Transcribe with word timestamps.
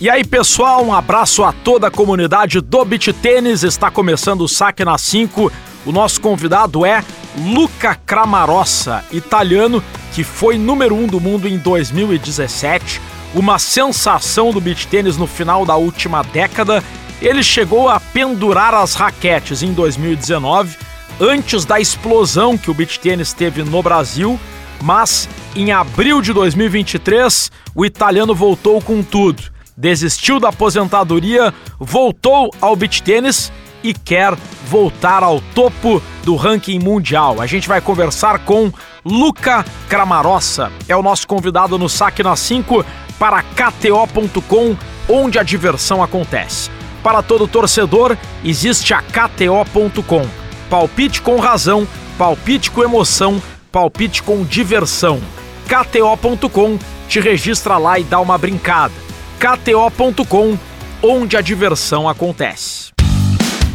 E 0.00 0.08
aí, 0.08 0.24
pessoal, 0.24 0.82
um 0.82 0.94
abraço 0.94 1.44
a 1.44 1.52
toda 1.52 1.88
a 1.88 1.90
comunidade 1.90 2.58
do 2.62 2.84
Beach 2.86 3.12
Tênis. 3.12 3.62
Está 3.62 3.90
começando 3.90 4.40
o 4.40 4.48
Saque 4.48 4.82
na 4.82 4.96
5. 4.96 5.52
O 5.84 5.92
nosso 5.92 6.22
convidado 6.22 6.86
é 6.86 7.04
Luca 7.36 7.94
Cramarossa, 8.06 9.04
italiano 9.12 9.84
que 10.14 10.24
foi 10.24 10.56
número 10.56 10.94
1 10.94 11.04
um 11.04 11.06
do 11.06 11.20
mundo 11.20 11.46
em 11.46 11.58
2017, 11.58 12.98
uma 13.34 13.58
sensação 13.58 14.52
do 14.52 14.60
beach 14.60 14.88
tênis 14.88 15.18
no 15.18 15.26
final 15.26 15.66
da 15.66 15.76
última 15.76 16.22
década. 16.22 16.82
Ele 17.20 17.42
chegou 17.42 17.86
a 17.90 18.00
pendurar 18.00 18.72
as 18.72 18.94
raquetes 18.94 19.62
em 19.62 19.74
2019, 19.74 20.78
antes 21.20 21.66
da 21.66 21.78
explosão 21.78 22.56
que 22.56 22.70
o 22.70 22.74
beach 22.74 22.98
tênis 22.98 23.34
teve 23.34 23.62
no 23.62 23.82
Brasil, 23.82 24.40
mas 24.80 25.28
em 25.54 25.72
abril 25.72 26.22
de 26.22 26.32
2023 26.32 27.52
o 27.74 27.84
italiano 27.84 28.34
voltou 28.34 28.80
com 28.80 29.02
tudo. 29.02 29.49
Desistiu 29.80 30.38
da 30.38 30.50
aposentadoria, 30.50 31.54
voltou 31.78 32.50
ao 32.60 32.76
beach 32.76 33.02
tênis 33.02 33.50
e 33.82 33.94
quer 33.94 34.36
voltar 34.68 35.22
ao 35.22 35.40
topo 35.54 36.02
do 36.22 36.36
ranking 36.36 36.78
mundial. 36.78 37.40
A 37.40 37.46
gente 37.46 37.66
vai 37.66 37.80
conversar 37.80 38.40
com 38.40 38.70
Luca 39.02 39.64
Cramarossa, 39.88 40.70
é 40.86 40.94
o 40.94 41.02
nosso 41.02 41.26
convidado 41.26 41.78
no 41.78 41.88
Saque 41.88 42.22
na 42.22 42.36
5 42.36 42.84
para 43.18 43.42
KTO.com, 43.42 44.76
onde 45.08 45.38
a 45.38 45.42
diversão 45.42 46.02
acontece. 46.02 46.70
Para 47.02 47.22
todo 47.22 47.48
torcedor, 47.48 48.18
existe 48.44 48.92
a 48.92 49.00
KTO.com. 49.00 50.28
Palpite 50.68 51.22
com 51.22 51.40
razão, 51.40 51.88
palpite 52.18 52.70
com 52.70 52.84
emoção, 52.84 53.42
palpite 53.72 54.22
com 54.22 54.44
diversão. 54.44 55.22
KTO.com 55.66 56.78
te 57.08 57.18
registra 57.18 57.78
lá 57.78 57.98
e 57.98 58.04
dá 58.04 58.20
uma 58.20 58.36
brincada. 58.36 59.09
KTO.com, 59.40 60.58
onde 61.02 61.34
a 61.34 61.40
diversão 61.40 62.06
acontece. 62.06 62.92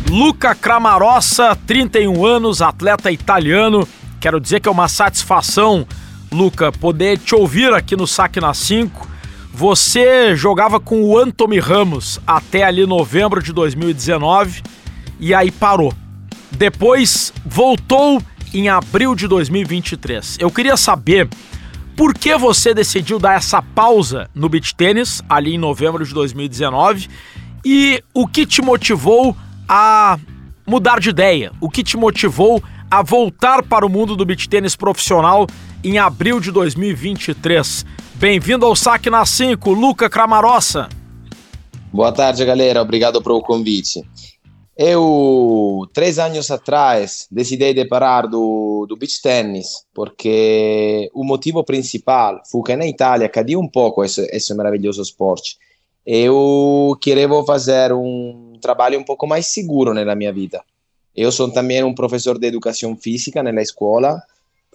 Luca 0.07 0.53
Cramarossa, 0.53 1.57
31 1.65 2.23
anos, 2.23 2.61
atleta 2.61 3.11
italiano. 3.11 3.87
Quero 4.21 4.39
dizer 4.39 4.59
que 4.59 4.69
é 4.69 4.71
uma 4.71 4.87
satisfação, 4.87 5.87
Luca, 6.31 6.71
poder 6.71 7.17
te 7.17 7.33
ouvir 7.33 7.73
aqui 7.73 7.95
no 7.95 8.05
Saque 8.05 8.39
na 8.39 8.53
5. 8.53 9.07
Você 9.51 10.35
jogava 10.35 10.79
com 10.79 11.01
o 11.01 11.17
Anthony 11.17 11.57
Ramos 11.57 12.19
até 12.27 12.63
ali 12.63 12.85
novembro 12.85 13.41
de 13.41 13.51
2019 13.51 14.61
e 15.19 15.33
aí 15.33 15.49
parou. 15.49 15.91
Depois 16.51 17.33
voltou 17.43 18.21
em 18.53 18.69
abril 18.69 19.15
de 19.15 19.27
2023. 19.27 20.37
Eu 20.39 20.51
queria 20.51 20.77
saber 20.77 21.27
por 21.95 22.13
que 22.13 22.37
você 22.37 22.73
decidiu 22.73 23.17
dar 23.17 23.37
essa 23.37 23.61
pausa 23.61 24.29
no 24.35 24.49
beach 24.49 24.75
tênis 24.75 25.21
ali 25.29 25.55
em 25.55 25.57
novembro 25.57 26.05
de 26.05 26.13
2019 26.13 27.07
e 27.63 28.03
o 28.13 28.27
que 28.27 28.45
te 28.45 28.61
motivou 28.61 29.35
a 29.67 30.19
mudar 30.67 30.99
de 30.99 31.09
ideia? 31.09 31.51
O 31.61 31.69
que 31.69 31.83
te 31.83 31.95
motivou 31.95 32.61
a 32.91 33.01
voltar 33.01 33.63
para 33.63 33.85
o 33.85 33.89
mundo 33.89 34.15
do 34.15 34.25
beach 34.25 34.47
tênis 34.49 34.75
profissional 34.75 35.47
em 35.83 35.97
abril 35.97 36.39
de 36.39 36.51
2023? 36.51 37.85
Bem-vindo 38.15 38.65
ao 38.65 38.75
Saque 38.75 39.09
na 39.09 39.25
5, 39.25 39.71
Luca 39.71 40.09
Cramarossa. 40.09 40.89
Boa 41.93 42.11
tarde, 42.11 42.43
galera. 42.43 42.81
Obrigado 42.81 43.21
pelo 43.21 43.41
convite. 43.41 44.03
Eu, 44.77 45.87
três 45.93 46.19
anos 46.19 46.51
atrás, 46.51 47.27
decidi 47.31 47.73
de 47.73 47.85
parar 47.85 48.27
do, 48.27 48.85
do 48.89 48.97
beach 48.97 49.21
tennis 49.21 49.85
porque 49.93 51.09
o 51.13 51.23
motivo 51.23 51.63
principal 51.63 52.41
foi 52.51 52.61
que 52.61 52.75
na 52.75 52.85
Itália 52.85 53.29
caiu 53.29 53.61
um 53.61 53.69
pouco 53.69 54.03
esse, 54.03 54.21
esse 54.33 54.53
maravilhoso 54.53 55.01
esporte. 55.01 55.57
Eu 56.05 56.97
queria 57.01 57.27
fazer 57.45 57.93
um 57.93 58.59
trabalho 58.61 58.99
um 58.99 59.03
pouco 59.03 59.25
mais 59.25 59.47
seguro 59.47 59.93
na 59.93 60.13
minha 60.13 60.33
vida. 60.33 60.61
Eu 61.15 61.31
sou 61.31 61.49
também 61.49 61.81
um 61.81 61.95
professor 61.95 62.37
de 62.37 62.47
educação 62.47 62.97
física 62.97 63.41
na 63.41 63.61
escola, 63.61 64.21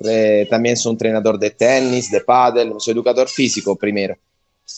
eh, 0.02 0.46
também 0.46 0.74
sou 0.74 0.92
um 0.92 0.96
treinador 0.96 1.36
de 1.36 1.50
tênis, 1.50 2.08
de 2.08 2.20
paddle, 2.20 2.80
sou 2.80 2.92
educador 2.92 3.28
físico 3.28 3.76
primeiro. 3.76 4.16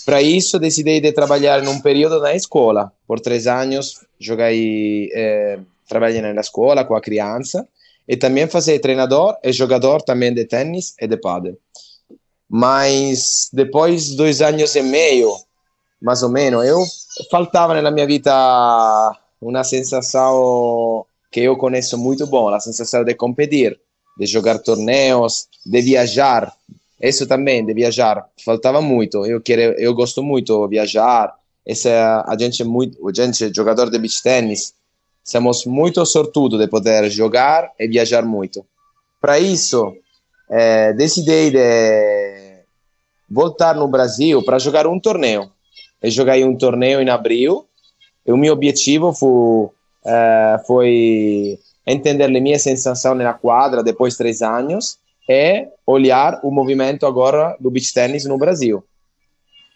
Para 0.04 0.20
isso, 0.20 0.58
decidi 0.58 1.00
de 1.00 1.12
trabalhar 1.12 1.62
num 1.62 1.80
período 1.80 2.20
na 2.20 2.34
escola. 2.34 2.92
Por 3.06 3.20
três 3.20 3.46
anos, 3.46 4.00
joguei, 4.18 5.10
eh, 5.14 5.58
trabalhei 5.88 6.20
na 6.20 6.40
escola 6.40 6.84
com 6.84 6.94
a 6.94 7.00
criança 7.00 7.66
e 8.08 8.16
também 8.16 8.48
fazer 8.48 8.78
treinador 8.80 9.36
e 9.42 9.52
jogador 9.52 10.02
também 10.02 10.34
de 10.34 10.44
tênis 10.44 10.94
e 11.00 11.06
de 11.06 11.16
paddle. 11.16 11.56
Mas 12.48 13.48
depois 13.52 14.06
de 14.06 14.16
dois 14.16 14.42
anos 14.42 14.74
e 14.74 14.82
meio, 14.82 15.34
mais 16.00 16.22
ou 16.22 16.28
menos, 16.28 16.64
eu 16.64 16.84
faltava 17.30 17.80
na 17.80 17.90
minha 17.90 18.06
vida 18.06 18.32
uma 19.40 19.64
sensação 19.64 21.06
que 21.30 21.40
eu 21.40 21.56
conheço 21.56 21.96
muito 21.96 22.26
bom, 22.26 22.48
a 22.48 22.60
sensação 22.60 23.04
de 23.04 23.14
competir, 23.14 23.80
de 24.18 24.26
jogar 24.26 24.58
torneios, 24.58 25.48
de 25.64 25.80
viajar. 25.80 26.52
Isso 27.02 27.26
também, 27.26 27.64
de 27.64 27.74
viajar, 27.74 28.24
faltava 28.44 28.80
muito. 28.80 29.26
Eu 29.26 29.40
quero, 29.40 29.60
eu 29.78 29.92
gosto 29.94 30.22
muito 30.22 30.62
de 30.62 30.70
viajar. 30.70 31.34
Essa 31.66 32.24
a 32.26 32.36
gente 32.38 32.62
muito, 32.64 32.96
a 33.08 33.12
gente 33.12 33.52
jogador 33.54 33.90
de 33.90 33.98
beach 33.98 34.22
tennis, 34.22 34.74
somos 35.24 35.66
muito 35.66 36.04
sortudos 36.06 36.58
de 36.58 36.68
poder 36.68 37.10
jogar 37.10 37.72
e 37.78 37.88
viajar 37.88 38.24
muito. 38.24 38.64
Para 39.20 39.38
isso, 39.38 39.94
é, 40.50 40.92
decidi 40.92 41.50
de 41.50 42.62
voltar 43.28 43.74
no 43.74 43.88
Brasil 43.88 44.42
para 44.44 44.58
jogar 44.58 44.86
um 44.86 45.00
torneio 45.00 45.50
eu 46.02 46.10
joguei 46.10 46.44
um 46.44 46.56
torneio 46.56 47.00
em 47.00 47.08
abril 47.08 47.64
e 48.26 48.32
o 48.32 48.36
meu 48.36 48.52
objetivo 48.52 49.12
foi, 49.12 49.28
uh, 49.30 50.66
foi 50.66 51.58
entender 51.86 52.24
a 52.24 52.40
minha 52.40 52.58
sensação 52.58 53.14
na 53.14 53.32
quadra 53.32 53.84
depois 53.84 54.14
de 54.14 54.18
três 54.18 54.42
anos 54.42 54.98
e 55.28 55.68
olhar 55.86 56.40
o 56.42 56.50
movimento 56.50 57.06
agora 57.06 57.56
do 57.60 57.70
beach 57.70 57.92
tennis 57.92 58.24
no 58.24 58.38
Brasil. 58.38 58.84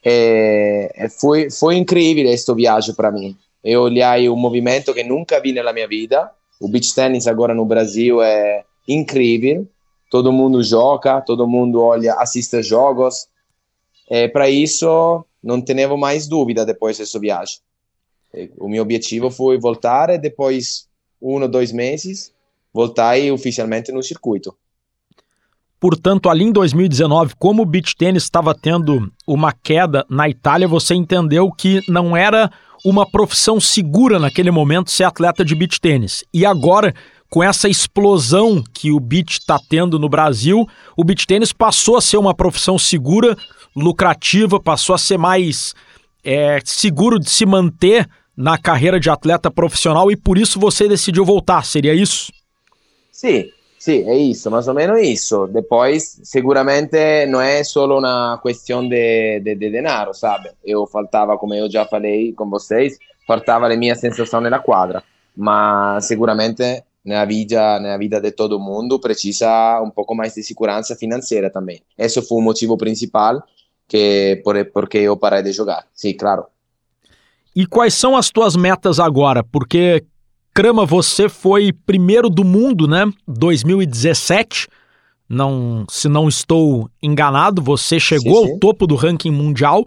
E 0.04 1.08
foi, 1.20 1.50
foi 1.50 1.76
incrível 1.76 2.30
esta 2.30 2.54
viagem 2.54 2.94
para 2.94 3.10
mim. 3.10 3.36
Eu 3.62 3.82
olhei 3.82 4.28
um 4.28 4.36
movimento 4.36 4.94
que 4.94 5.02
nunca 5.02 5.40
vi 5.40 5.52
na 5.52 5.72
minha 5.72 5.88
vida. 5.88 6.30
O 6.60 6.68
beach 6.68 6.94
tennis 6.94 7.26
agora 7.26 7.54
no 7.54 7.64
Brasil 7.64 8.22
é 8.22 8.64
incrível. 8.86 9.66
Todo 10.10 10.32
mundo 10.32 10.62
joga, 10.62 11.20
todo 11.20 11.48
mundo 11.48 11.82
olha, 11.82 12.14
assiste 12.14 12.62
jogos. 12.62 13.26
É, 14.08 14.28
para 14.28 14.48
isso, 14.48 15.24
não 15.42 15.60
tenho 15.60 15.96
mais 15.96 16.28
dúvida 16.28 16.64
depois 16.64 16.98
dessa 16.98 17.18
viagem. 17.18 17.58
O 18.58 18.68
meu 18.68 18.82
objetivo 18.82 19.30
foi 19.30 19.58
voltar 19.58 20.10
e 20.10 20.18
depois, 20.18 20.88
um 21.20 21.40
ou 21.40 21.48
dois 21.48 21.72
meses, 21.72 22.32
voltar 22.72 23.18
oficialmente 23.32 23.90
no 23.90 24.02
circuito. 24.02 24.56
Portanto, 25.78 26.28
ali 26.28 26.44
em 26.44 26.52
2019, 26.52 27.34
como 27.38 27.62
o 27.62 27.66
beach 27.66 27.94
tênis 27.96 28.22
estava 28.22 28.54
tendo 28.54 29.12
uma 29.26 29.52
queda 29.52 30.04
na 30.08 30.28
Itália, 30.28 30.66
você 30.66 30.94
entendeu 30.94 31.50
que 31.50 31.82
não 31.88 32.16
era 32.16 32.50
uma 32.84 33.04
profissão 33.04 33.60
segura 33.60 34.18
naquele 34.18 34.50
momento 34.50 34.90
ser 34.90 35.04
atleta 35.04 35.44
de 35.44 35.54
beach 35.54 35.80
tênis. 35.80 36.24
E 36.32 36.46
agora, 36.46 36.94
com 37.28 37.42
essa 37.42 37.68
explosão 37.68 38.62
que 38.72 38.90
o 38.90 39.00
beach 39.00 39.38
está 39.38 39.58
tendo 39.68 39.98
no 39.98 40.08
Brasil, 40.08 40.66
o 40.96 41.04
beach 41.04 41.26
tênis 41.26 41.52
passou 41.52 41.96
a 41.96 42.00
ser 42.00 42.16
uma 42.16 42.34
profissão 42.34 42.78
segura 42.78 43.36
lucrativa, 43.74 44.58
passou 44.58 44.94
a 44.94 44.98
ser 44.98 45.18
mais 45.18 45.74
é, 46.24 46.58
seguro 46.64 47.18
de 47.18 47.28
se 47.28 47.44
manter 47.44 48.08
na 48.36 48.56
carreira 48.56 48.98
de 48.98 49.10
atleta 49.10 49.50
profissional 49.50 50.10
e 50.10 50.16
por 50.16 50.38
isso 50.38 50.58
você 50.58 50.88
decidiu 50.88 51.24
voltar, 51.24 51.64
seria 51.64 51.94
isso? 51.94 52.32
Sim, 53.10 53.46
sim, 53.86 54.02
é 54.08 54.16
isso, 54.16 54.50
mais 54.50 54.66
ou 54.66 54.74
menos 54.74 55.00
isso. 55.00 55.46
Depois, 55.46 56.20
seguramente 56.24 57.24
não 57.26 57.40
é 57.40 57.62
só 57.62 57.86
uma 57.86 58.36
questão 58.42 58.82
de, 58.82 59.38
de, 59.40 59.54
de 59.54 59.70
denaro, 59.70 60.12
sabe? 60.12 60.50
Eu 60.64 60.88
faltava, 60.88 61.38
como 61.38 61.54
eu 61.54 61.70
já 61.70 61.86
falei 61.86 62.32
com 62.32 62.50
vocês, 62.50 62.98
faltava 63.24 63.72
a 63.72 63.76
minha 63.76 63.94
sensação 63.94 64.40
na 64.40 64.58
quadra, 64.58 65.04
mas 65.36 66.04
seguramente 66.04 66.82
na 67.04 67.24
vida, 67.24 67.78
na 67.78 67.96
vida 67.96 68.20
de 68.20 68.32
todo 68.32 68.58
mundo 68.58 68.98
precisa 68.98 69.80
um 69.80 69.90
pouco 69.90 70.16
mais 70.16 70.34
de 70.34 70.42
segurança 70.42 70.96
financeira 70.96 71.48
também. 71.48 71.80
Esse 71.96 72.20
foi 72.20 72.38
o 72.38 72.42
motivo 72.42 72.76
principal 72.76 73.40
que 73.86 74.40
por, 74.42 74.56
porque 74.72 74.98
eu 74.98 75.16
parei 75.16 75.44
de 75.44 75.52
jogar. 75.52 75.86
Sim, 75.94 76.12
claro. 76.14 76.46
E 77.54 77.64
quais 77.66 77.94
são 77.94 78.16
as 78.16 78.30
tuas 78.30 78.56
metas 78.56 78.98
agora? 78.98 79.44
Porque 79.44 80.04
Crama, 80.56 80.86
você 80.86 81.28
foi 81.28 81.70
primeiro 81.70 82.30
do 82.30 82.42
mundo, 82.42 82.88
né? 82.88 83.04
2017. 83.28 84.66
Não, 85.28 85.84
se 85.86 86.08
não 86.08 86.30
estou 86.30 86.88
enganado, 87.02 87.60
você 87.60 88.00
chegou 88.00 88.40
sim, 88.40 88.46
sim. 88.46 88.52
ao 88.54 88.58
topo 88.58 88.86
do 88.86 88.94
ranking 88.94 89.30
mundial. 89.30 89.86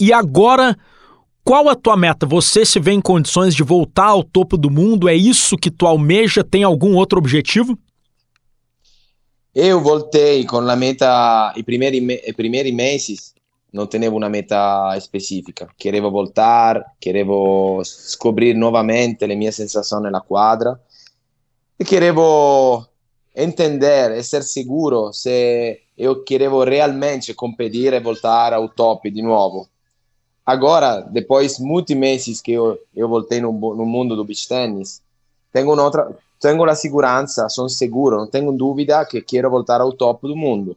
E 0.00 0.12
agora, 0.12 0.76
qual 1.44 1.68
a 1.68 1.76
tua 1.76 1.96
meta? 1.96 2.26
Você 2.26 2.66
se 2.66 2.80
vê 2.80 2.90
em 2.90 3.00
condições 3.00 3.54
de 3.54 3.62
voltar 3.62 4.06
ao 4.06 4.24
topo 4.24 4.56
do 4.56 4.68
mundo? 4.68 5.08
É 5.08 5.14
isso 5.14 5.56
que 5.56 5.70
tu 5.70 5.86
almeja? 5.86 6.42
Tem 6.42 6.64
algum 6.64 6.96
outro 6.96 7.16
objetivo? 7.16 7.78
Eu 9.54 9.80
voltei 9.80 10.44
com 10.44 10.68
a 10.68 10.74
meta, 10.74 11.52
i 11.56 11.62
primi, 11.62 12.20
i 12.26 12.32
primi 12.32 12.72
mesi, 12.72 13.14
não 13.72 13.86
tinha 13.86 14.10
uma 14.10 14.28
meta 14.28 14.94
específica. 14.96 15.68
Queria 15.78 16.02
voltar, 16.02 16.84
queria 17.00 17.24
descobrir 17.80 18.54
novamente 18.54 19.24
as 19.24 19.36
minhas 19.36 19.56
sensações 19.56 20.12
na 20.12 20.20
quadra 20.20 20.78
e 21.78 21.84
queria 21.84 22.12
entender 23.34 24.12
e 24.12 24.22
ser 24.22 24.42
seguro 24.42 25.12
se 25.12 25.80
eu 25.96 26.22
queria 26.22 26.50
realmente 26.64 27.32
competir 27.32 27.94
e 27.94 28.00
voltar 28.00 28.52
ao 28.52 28.68
top 28.68 29.10
de 29.10 29.22
novo. 29.22 29.68
Agora, 30.44 31.00
depois 31.00 31.56
de 31.56 31.62
muitos 31.62 31.96
meses 31.96 32.40
que 32.40 32.52
eu, 32.52 32.78
eu 32.94 33.08
voltei 33.08 33.40
no, 33.40 33.52
no 33.52 33.86
mundo 33.86 34.16
do 34.16 34.24
beach 34.24 34.48
tennis, 34.48 35.00
tenho 35.52 35.68
outra, 35.68 36.14
tenho 36.40 36.64
a 36.64 36.74
segurança, 36.74 37.48
sou 37.48 37.68
seguro, 37.68 38.16
não 38.16 38.26
tenho 38.26 38.50
dúvida 38.52 39.04
que 39.06 39.22
quero 39.22 39.48
voltar 39.48 39.80
ao 39.80 39.92
top 39.92 40.26
do 40.26 40.36
mundo. 40.36 40.76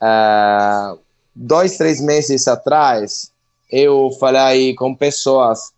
Uh, 0.00 0.98
dois, 1.34 1.76
três 1.76 2.00
meses 2.00 2.46
atrás, 2.48 3.32
eu 3.70 4.10
falei 4.18 4.74
com 4.74 4.94
pessoas 4.94 5.72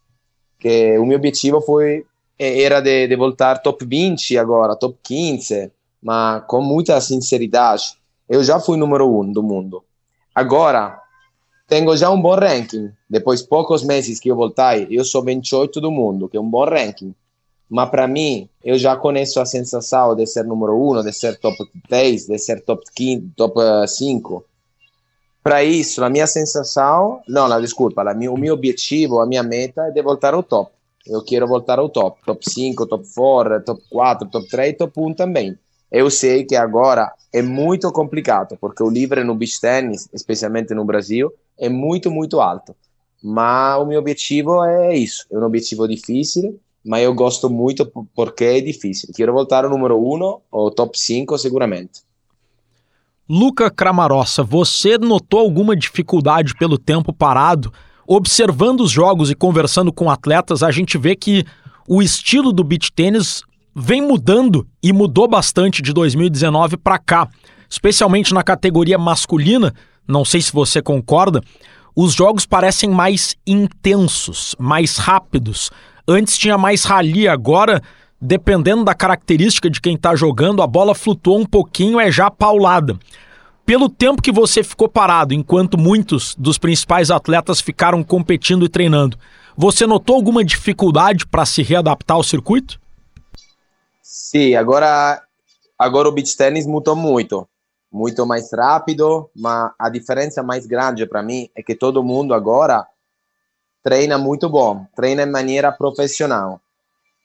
que 0.59 0.99
o 0.99 1.07
meu 1.07 1.19
objetivo 1.19 1.61
foi 1.61 2.05
era 2.39 2.81
de, 2.81 3.07
de 3.07 3.17
voltar 3.17 3.59
top 3.59 3.85
20 3.85 4.37
agora, 4.39 4.77
top 4.77 4.99
15, 5.03 5.71
mas 6.03 6.43
com 6.47 6.61
muita 6.61 7.01
sinceridade. 7.01 7.97
Eu 8.29 8.43
já 8.43 8.59
fui 8.59 8.77
número 8.77 9.09
um 9.09 9.31
do 9.31 9.43
mundo. 9.43 9.85
Agora, 10.35 11.01
tenho 11.69 11.97
já 11.97 12.11
um 12.11 12.21
bom 12.21 12.35
ranking. 12.35 12.91
Depois 13.09 13.43
de 13.43 13.49
poucos 13.49 13.83
meses 13.83 14.19
que 14.19 14.31
eu 14.31 14.37
voltei, 14.37 14.89
eu 14.91 15.05
sou 15.05 15.23
28 15.23 15.81
do 15.81 15.91
mundo, 15.91 16.29
que 16.29 16.37
é 16.37 16.41
um 16.41 16.49
bom 16.49 16.65
ranking. 16.65 17.15
Mas 17.69 17.89
para 17.89 18.07
mim, 18.07 18.49
eu 18.63 18.79
já 18.79 18.97
conheço 18.97 19.41
a 19.41 19.47
sensação 19.47 20.15
de 20.15 20.27
ser 20.27 20.45
número 20.45 20.77
um, 20.77 21.03
de 21.03 21.13
ser 21.13 21.39
top 21.39 21.57
10, 21.89 22.27
de 22.27 22.39
ser 22.39 22.61
top 22.63 22.85
15, 22.95 23.31
top 23.37 23.61
5. 23.87 24.45
Para 25.45 25.63
isso, 25.63 26.03
a 26.03 26.09
minha 26.09 26.27
sensação, 26.27 27.21
não, 27.29 27.47
não 27.47 27.61
desculpa, 27.61 28.03
o 28.03 28.39
meu 28.39 28.55
objetivo, 28.55 29.21
a 29.21 29.27
minha 29.27 29.43
meta 29.43 29.93
é 29.95 30.03
voltar 30.03 30.33
ao 30.33 30.43
top. 30.43 30.73
Eu 31.07 31.23
quero 31.23 31.47
voltar 31.47 31.79
ao 31.79 31.91
top, 31.91 32.19
top 32.25 32.51
5, 32.51 32.87
top 32.87 33.05
4, 33.15 33.63
top 33.63 33.83
4, 33.91 34.31
top 34.31 34.49
3, 34.49 34.79
top 34.79 34.93
1 34.99 35.13
também. 35.13 35.59
Eu 35.93 36.11
sei 36.11 36.45
que 36.45 36.57
agora 36.57 37.13
é 37.31 37.43
muito 37.43 37.93
complicado, 37.93 38.57
porque 38.59 38.83
o 38.83 38.89
livre 38.89 39.23
no 39.23 39.35
beach 39.35 39.61
tennis, 39.61 40.09
especialmente 40.15 40.73
no 40.73 40.83
Brasil, 40.83 41.31
é 41.59 41.69
muito, 41.69 42.11
muito 42.11 42.41
alto. 42.41 42.75
Mas 43.23 43.83
o 43.83 43.85
meu 43.85 44.01
objetivo 44.01 44.65
é 44.65 44.97
isso. 44.97 45.27
É 45.31 45.37
um 45.37 45.45
objetivo 45.45 45.87
difícil, 45.87 46.59
mas 46.83 47.05
eu 47.05 47.13
gosto 47.13 47.51
muito 47.51 47.85
porque 48.15 48.45
é 48.45 48.61
difícil. 48.63 49.11
Quero 49.15 49.35
voltar 49.35 49.67
ao 49.67 49.71
número 49.71 49.99
1 49.99 50.41
ou 50.51 50.71
top 50.71 50.99
5 50.99 51.37
seguramente. 51.37 52.01
Luca 53.29 53.71
Cramarossa, 53.71 54.43
você 54.43 54.99
notou 54.99 55.41
alguma 55.41 55.75
dificuldade 55.75 56.55
pelo 56.55 56.77
tempo 56.77 57.11
parado? 57.11 57.73
Observando 58.07 58.83
os 58.83 58.91
jogos 58.91 59.31
e 59.31 59.35
conversando 59.35 59.91
com 59.91 60.11
atletas, 60.11 60.63
a 60.63 60.71
gente 60.71 60.99
vê 60.99 61.17
que 61.17 61.43
o 61.89 62.03
estilo 62.03 62.53
do 62.53 62.63
beach 62.63 62.93
tênis 62.93 63.43
vem 63.75 64.03
mudando 64.03 64.67
e 64.83 64.93
mudou 64.93 65.27
bastante 65.27 65.81
de 65.81 65.91
2019 65.95 66.77
para 66.77 66.99
cá, 66.99 67.27
especialmente 67.69 68.35
na 68.35 68.43
categoria 68.43 68.99
masculina. 68.99 69.73
Não 70.07 70.23
sei 70.23 70.43
se 70.43 70.53
você 70.53 70.83
concorda. 70.83 71.41
Os 71.97 72.13
jogos 72.13 72.45
parecem 72.45 72.91
mais 72.91 73.37
intensos, 73.47 74.55
mais 74.59 74.99
rápidos. 74.99 75.71
Antes 76.07 76.37
tinha 76.37 76.59
mais 76.59 76.85
rali, 76.85 77.27
agora 77.27 77.81
dependendo 78.25 78.85
da 78.85 78.95
característica 78.95 79.69
de 79.69 79.79
quem 79.83 79.97
está 79.97 80.17
jogando, 80.17 80.63
a 80.63 80.67
bola 80.67 80.95
flutuou 80.95 81.39
um 81.39 81.45
pouquinho, 81.45 82.01
é 82.01 82.11
já 82.11 82.31
paulada. 82.31 82.99
Pelo 83.67 83.87
tempo 83.87 84.23
que 84.23 84.33
você 84.33 84.63
ficou 84.63 84.89
parado, 84.89 85.35
enquanto 85.35 85.77
muitos 85.77 86.35
dos 86.35 86.57
principais 86.57 87.11
atletas 87.11 87.61
ficaram 87.61 88.03
competindo 88.03 88.65
e 88.65 88.69
treinando, 88.69 89.19
você 89.55 89.87
notou 89.87 90.17
alguma 90.17 90.43
dificuldade 90.43 91.27
para 91.27 91.45
se 91.45 91.63
readaptar 91.63 92.17
ao 92.17 92.23
circuito? 92.23 92.81
Sim, 94.03 94.55
agora, 94.55 95.23
agora 95.79 96.09
o 96.09 96.13
beach 96.13 96.35
tennis 96.35 96.67
mudou 96.67 96.97
muito. 96.97 97.47
Muito 97.93 98.27
mais 98.27 98.51
rápido, 98.53 99.31
mas 99.37 99.71
a 99.79 99.91
diferença 99.91 100.43
mais 100.43 100.67
grande 100.67 101.07
para 101.07 101.23
mim 101.23 101.51
é 101.55 101.63
que 101.63 101.75
todo 101.75 102.03
mundo 102.03 102.33
agora 102.33 102.87
treina 103.83 104.17
muito 104.17 104.49
bom, 104.49 104.87
treina 104.97 105.27
de 105.27 105.31
maneira 105.31 105.71
profissional. 105.71 106.61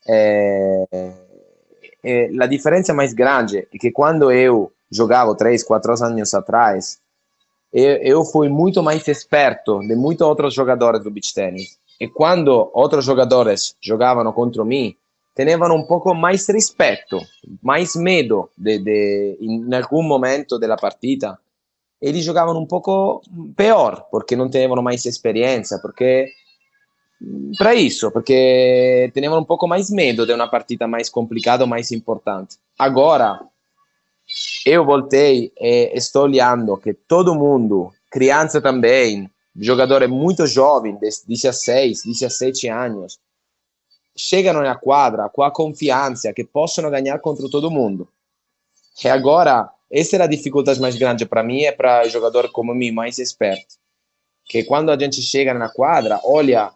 É, 0.07 0.85
é, 2.03 2.29
a 2.39 2.45
diferença 2.45 2.93
mais 2.93 3.13
grande 3.13 3.59
é 3.59 3.77
que 3.77 3.91
quando 3.91 4.31
eu 4.31 4.71
jogava 4.91 5.35
três, 5.35 5.63
quatro 5.63 5.91
anos 6.03 6.33
atrás, 6.33 6.99
eu 7.71 8.25
fui 8.25 8.49
muito 8.49 8.81
mais 8.81 9.07
esperto 9.07 9.79
de 9.79 9.95
muitos 9.95 10.25
outros 10.25 10.53
jogadores 10.53 11.03
do 11.03 11.11
beach 11.11 11.33
tennis. 11.33 11.77
E 11.99 12.07
quando 12.07 12.71
outros 12.73 13.05
jogadores 13.05 13.75
jogavam 13.81 14.31
contra 14.31 14.65
mim, 14.65 14.95
tinham 15.35 15.75
um 15.75 15.83
pouco 15.83 16.13
mais 16.13 16.47
respeito, 16.47 17.19
mais 17.61 17.95
medo 17.95 18.49
de, 18.57 18.79
de 18.79 19.37
em 19.39 19.73
algum 19.75 20.01
momento 20.01 20.57
da 20.57 20.75
partida. 20.75 21.37
Eles 22.01 22.23
jogavam 22.23 22.57
um 22.57 22.65
pouco 22.65 23.21
pior, 23.55 24.07
porque 24.09 24.35
não 24.35 24.49
tinham 24.49 24.81
mais 24.81 25.05
experiência, 25.05 25.77
porque 25.79 26.31
para 27.57 27.75
isso, 27.75 28.09
porque 28.11 29.11
tinham 29.13 29.37
um 29.37 29.43
pouco 29.43 29.67
mais 29.67 29.89
medo 29.89 30.25
de 30.25 30.33
uma 30.33 30.47
partida 30.47 30.87
mais 30.87 31.09
complicada 31.09 31.65
mais 31.65 31.91
importante. 31.91 32.57
Agora, 32.77 33.41
eu 34.65 34.85
voltei 34.85 35.51
e 35.59 35.91
estou 35.93 36.23
olhando 36.23 36.77
que 36.77 36.93
todo 36.93 37.35
mundo, 37.35 37.91
criança 38.09 38.61
também, 38.61 39.29
jogadores 39.55 40.09
muito 40.09 40.47
jovens, 40.47 40.99
de 40.99 41.27
16, 41.27 42.03
17 42.05 42.69
anos, 42.69 43.19
chegam 44.15 44.53
na 44.53 44.75
quadra 44.75 45.29
com 45.29 45.43
a 45.43 45.51
confiança 45.51 46.33
que 46.33 46.43
possono 46.43 46.89
ganhar 46.89 47.19
contra 47.19 47.49
todo 47.49 47.71
mundo. 47.71 48.07
E 49.03 49.07
agora, 49.09 49.69
essa 49.91 50.15
é 50.17 50.21
a 50.21 50.27
dificuldade 50.27 50.79
mais 50.79 50.95
grande 50.95 51.25
para 51.25 51.43
mim 51.43 51.61
e 51.61 51.71
para 51.71 52.07
jogador 52.07 52.49
como 52.51 52.73
mim, 52.73 52.91
mais 52.91 53.17
esperto. 53.17 53.75
Que 54.45 54.63
quando 54.63 54.89
a 54.89 54.97
gente 54.97 55.21
chega 55.21 55.53
na 55.53 55.69
quadra, 55.69 56.19
olha 56.23 56.71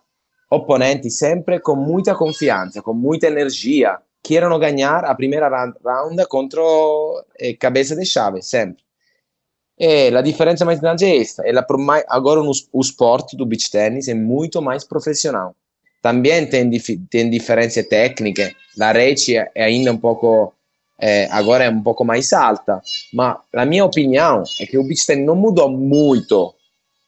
opponenti 0.56 1.10
sempre 1.10 1.60
com 1.60 1.76
muita 1.76 2.14
confiança, 2.16 2.82
com 2.82 2.94
muita 2.94 3.28
energia, 3.28 3.98
querem 4.22 4.60
ganhar 4.60 5.04
a 5.04 5.16
primeira 5.16 5.50
round 5.50 6.26
contro 6.28 7.26
eh, 7.40 7.54
cabeça 7.54 7.96
de 7.96 8.06
chave, 8.06 8.42
sempre. 8.42 8.84
E 9.78 10.16
a 10.16 10.22
diferença 10.22 10.64
mais 10.64 10.80
grande 10.80 11.06
é 11.06 11.18
esta. 11.18 11.46
Ela, 11.46 11.66
agora 12.08 12.40
o 12.42 12.82
esporte 12.82 13.36
do 13.36 13.46
beach 13.46 13.70
tennis 13.72 14.08
é 14.08 14.14
muito 14.14 14.62
mais 14.62 14.84
profissional. 14.84 15.56
Também 16.02 16.46
tem, 16.48 16.70
tem 17.10 17.30
diferença 17.30 17.84
técnica. 17.84 18.54
A 18.80 18.92
rede 18.92 19.36
é 19.36 19.64
ainda 19.64 19.92
um 19.92 19.98
pouco, 19.98 20.54
eh, 21.00 21.28
agora 21.32 21.64
é 21.64 21.70
um 21.70 21.82
pouco 21.82 22.06
mais 22.06 22.32
alta. 22.32 22.82
Mas 23.12 23.38
a 23.54 23.66
minha 23.66 23.84
opinião 23.84 24.44
é 24.60 24.66
que 24.66 24.78
o 24.78 24.84
beach 24.84 25.06
tennis 25.06 25.26
não 25.26 25.36
mudou 25.36 25.70
muito 25.70 26.54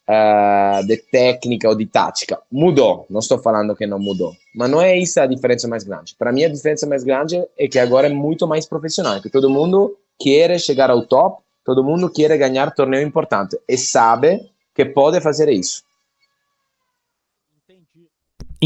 uh, 0.09 0.85
de 0.85 0.97
técnica 0.97 1.67
ou 1.67 1.75
de 1.75 1.85
tática. 1.85 2.39
Mudou, 2.51 3.05
não 3.09 3.19
estou 3.19 3.39
falando 3.39 3.75
que 3.75 3.85
não 3.85 3.99
mudou, 3.99 4.35
mas 4.55 4.69
não 4.69 4.81
é 4.81 4.97
isso 4.97 5.19
a 5.19 5.25
diferença 5.25 5.67
mais 5.67 5.83
grande. 5.83 6.15
Para 6.17 6.31
mim, 6.31 6.43
a 6.43 6.49
diferença 6.49 6.87
mais 6.87 7.03
grande 7.03 7.43
é 7.57 7.67
que 7.67 7.79
agora 7.79 8.07
é 8.07 8.13
muito 8.13 8.47
mais 8.47 8.65
profissional, 8.65 9.21
que 9.21 9.29
todo 9.29 9.49
mundo 9.49 9.97
quer 10.19 10.59
chegar 10.59 10.89
ao 10.89 11.05
top, 11.05 11.41
todo 11.63 11.83
mundo 11.83 12.09
quer 12.09 12.35
ganhar 12.37 12.71
torneio 12.71 13.07
importante 13.07 13.57
e 13.67 13.77
sabe 13.77 14.49
que 14.73 14.85
pode 14.85 15.19
fazer 15.21 15.49
isso. 15.49 15.83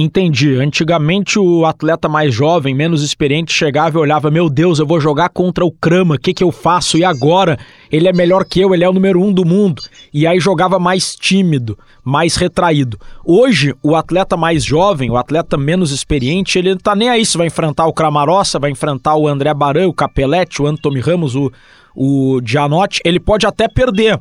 Entendi. 0.02 0.56
Antigamente 0.56 1.38
o 1.38 1.66
atleta 1.66 2.08
mais 2.08 2.34
jovem, 2.34 2.74
menos 2.74 3.04
experiente, 3.04 3.52
chegava 3.52 3.98
e 3.98 4.02
olhava: 4.02 4.32
Meu 4.32 4.50
Deus, 4.50 4.80
eu 4.80 4.88
vou 4.88 5.02
jogar 5.02 5.28
contra 5.28 5.66
o 5.66 5.72
Krama, 5.72 6.16
o 6.16 6.18
que, 6.18 6.34
que 6.34 6.42
eu 6.44 6.54
faço? 6.54 6.98
E 6.98 7.04
agora? 7.04 7.60
Ele 7.92 8.08
é 8.08 8.14
melhor 8.14 8.46
que 8.46 8.62
eu, 8.62 8.74
ele 8.74 8.86
é 8.86 8.90
o 8.90 8.94
número 8.94 9.22
um 9.22 9.34
do 9.34 9.44
mundo. 9.44 9.82
E 10.14 10.26
aí 10.26 10.40
jogava 10.40 10.80
mais 10.80 11.18
tímido, 11.18 11.78
mais 12.02 12.38
retraído. 12.38 12.98
Hoje, 13.26 13.76
o 13.84 13.94
atleta 13.94 14.38
mais 14.38 14.64
jovem, 14.64 15.12
o 15.12 15.18
atleta 15.18 15.58
menos 15.58 15.92
experiente, 15.92 16.58
ele 16.58 16.70
não 16.70 16.78
tá 16.78 16.96
nem 16.96 17.10
aí 17.10 17.26
se 17.26 17.38
vai 17.38 17.48
enfrentar 17.48 17.86
o 17.86 17.94
Cramarossa, 17.94 18.58
vai 18.58 18.72
enfrentar 18.72 19.18
o 19.18 19.28
André 19.28 19.54
Baran, 19.54 19.90
o 19.90 19.94
Capelete, 19.94 20.62
o 20.62 20.66
Anthony 20.66 21.02
Ramos, 21.02 21.36
o, 21.36 21.52
o 21.94 22.40
Gianotti. 22.42 23.02
Ele 23.04 23.20
pode 23.20 23.46
até 23.46 23.68
perder 23.68 24.18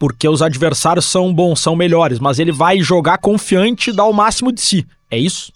porque 0.00 0.26
os 0.26 0.40
adversários 0.40 1.04
são 1.04 1.32
bons, 1.32 1.60
são 1.60 1.76
melhores, 1.76 2.18
mas 2.18 2.38
ele 2.38 2.50
vai 2.50 2.80
jogar 2.80 3.18
confiante 3.18 3.90
e 3.90 3.92
dar 3.92 4.06
o 4.06 4.14
máximo 4.14 4.50
de 4.50 4.62
si. 4.62 4.86
É 5.10 5.18
isso? 5.18 5.52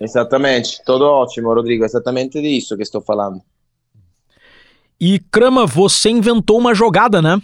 Exatamente, 0.00 0.82
tudo 0.84 1.04
ótimo, 1.04 1.54
Rodrigo. 1.54 1.84
Exatamente 1.84 2.42
disso 2.42 2.76
que 2.76 2.82
estou 2.82 3.00
falando. 3.00 3.40
E 5.00 5.20
Krama, 5.30 5.66
você 5.66 6.10
inventou 6.10 6.58
uma 6.58 6.74
jogada, 6.74 7.22
né? 7.22 7.40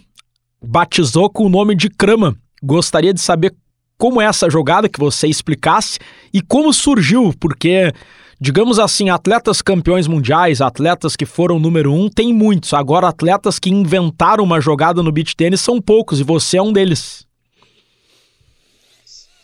Batizou 0.60 1.30
com 1.30 1.44
o 1.44 1.48
nome 1.48 1.76
de 1.76 1.88
Krama. 1.88 2.36
Gostaria 2.60 3.14
de 3.14 3.20
saber 3.20 3.54
como 3.96 4.20
é 4.20 4.24
essa 4.24 4.50
jogada, 4.50 4.88
que 4.88 4.98
você 4.98 5.28
explicasse 5.28 6.00
e 6.34 6.42
como 6.42 6.72
surgiu, 6.72 7.32
porque 7.38 7.92
digamos 8.40 8.78
assim, 8.78 9.08
atletas 9.08 9.62
campeões 9.62 10.06
mundiais, 10.06 10.60
atletas 10.60 11.16
que 11.16 11.24
foram 11.24 11.58
número 11.58 11.92
um, 11.92 12.08
tem 12.08 12.32
muitos. 12.32 12.74
Agora, 12.74 13.08
atletas 13.08 13.58
que 13.58 13.70
inventaram 13.70 14.44
uma 14.44 14.60
jogada 14.60 15.02
no 15.02 15.12
beach 15.12 15.34
tênis 15.34 15.60
são 15.60 15.80
poucos 15.80 16.20
e 16.20 16.22
você 16.22 16.58
é 16.58 16.62
um 16.62 16.72
deles. 16.72 17.26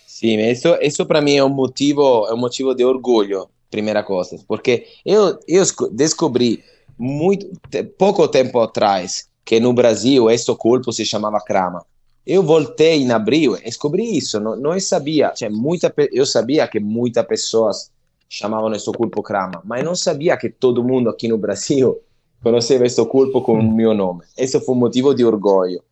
Sim, 0.07 0.39
isso, 0.39 0.69
isso 0.81 1.07
para 1.07 1.21
mim 1.21 1.35
é 1.35 1.45
um 1.45 1.49
motivo, 1.49 2.27
é 2.29 2.35
um 2.35 2.39
motivo 2.39 2.75
de 2.75 2.85
orgulho, 2.85 3.49
primeira 3.71 4.05
coisa, 4.05 4.39
porque 4.47 4.87
eu, 5.05 5.39
eu 5.49 5.65
descobri 5.91 6.63
muito 6.97 7.51
pouco 7.99 8.29
tempo 8.29 8.61
atrás 8.61 9.29
que 9.45 9.59
no 9.59 9.73
Brasil 9.73 10.31
esse 10.31 10.55
corpo 10.55 10.93
se 10.93 11.05
chamava 11.05 11.41
crama. 11.41 11.85
Eu 12.25 12.45
voltei 12.45 13.03
em 13.03 13.11
abril 13.11 13.57
e 13.57 13.65
descobri 13.65 14.17
isso, 14.17 14.39
não, 14.39 14.55
não 14.55 14.79
sabia, 14.79 15.33
muita, 15.51 15.93
eu 16.13 16.25
sabia 16.25 16.69
que 16.69 16.79
muitas 16.79 17.27
pessoas 17.27 17.91
chamavam 18.33 18.73
esse 18.73 18.91
corpo 18.91 19.23
crama, 19.23 19.61
mas 19.63 19.85
não 19.85 19.95
sabia 19.95 20.39
que 20.39 20.49
todo 20.49 20.83
mundo 20.83 21.11
aqui 21.11 21.29
no 21.29 21.37
Brasil 21.37 22.01
conheceva 22.43 22.85
questo 22.85 23.05
corpo 23.05 23.43
com 23.43 23.59
o 23.59 23.63
meu 23.63 23.93
nome. 23.93 24.23
Esse 24.39 24.59
foi 24.59 24.75
um 24.75 24.79
motivo 24.79 25.15
de 25.15 25.23
orgulho 25.23 25.83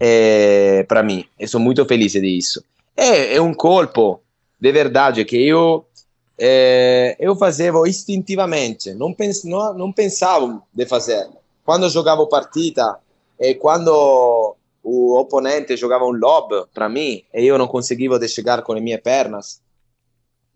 é, 0.00 0.82
para 0.84 1.02
mim. 1.02 1.26
Eu 1.38 1.46
sou 1.46 1.60
muito 1.60 1.84
feliz 1.84 2.12
disso. 2.12 2.64
É, 2.96 3.34
é 3.34 3.40
um 3.40 3.52
corpo 3.52 4.22
de 4.58 4.72
verdade 4.72 5.26
que 5.26 5.36
eu 5.36 5.84
é, 6.38 7.16
eu 7.20 7.36
fazia 7.36 7.70
instintivamente, 7.86 8.94
não, 8.94 9.12
pens, 9.12 9.44
não, 9.44 9.92
pensava 9.92 10.62
de 10.72 10.86
fazer. 10.86 11.28
Quando 11.66 11.88
jogava 11.90 12.26
partita 12.26 12.98
e 13.38 13.54
quando 13.54 14.56
o 14.82 15.18
oponente 15.18 15.76
jogava 15.76 16.04
um 16.06 16.12
lob 16.12 16.64
para 16.72 16.88
mim 16.88 17.22
e 17.32 17.46
eu 17.46 17.58
não 17.58 17.68
conseguia 17.68 18.26
chegar 18.26 18.62
com 18.62 18.72
as 18.72 18.82
minhas 18.82 19.02
pernas, 19.02 19.60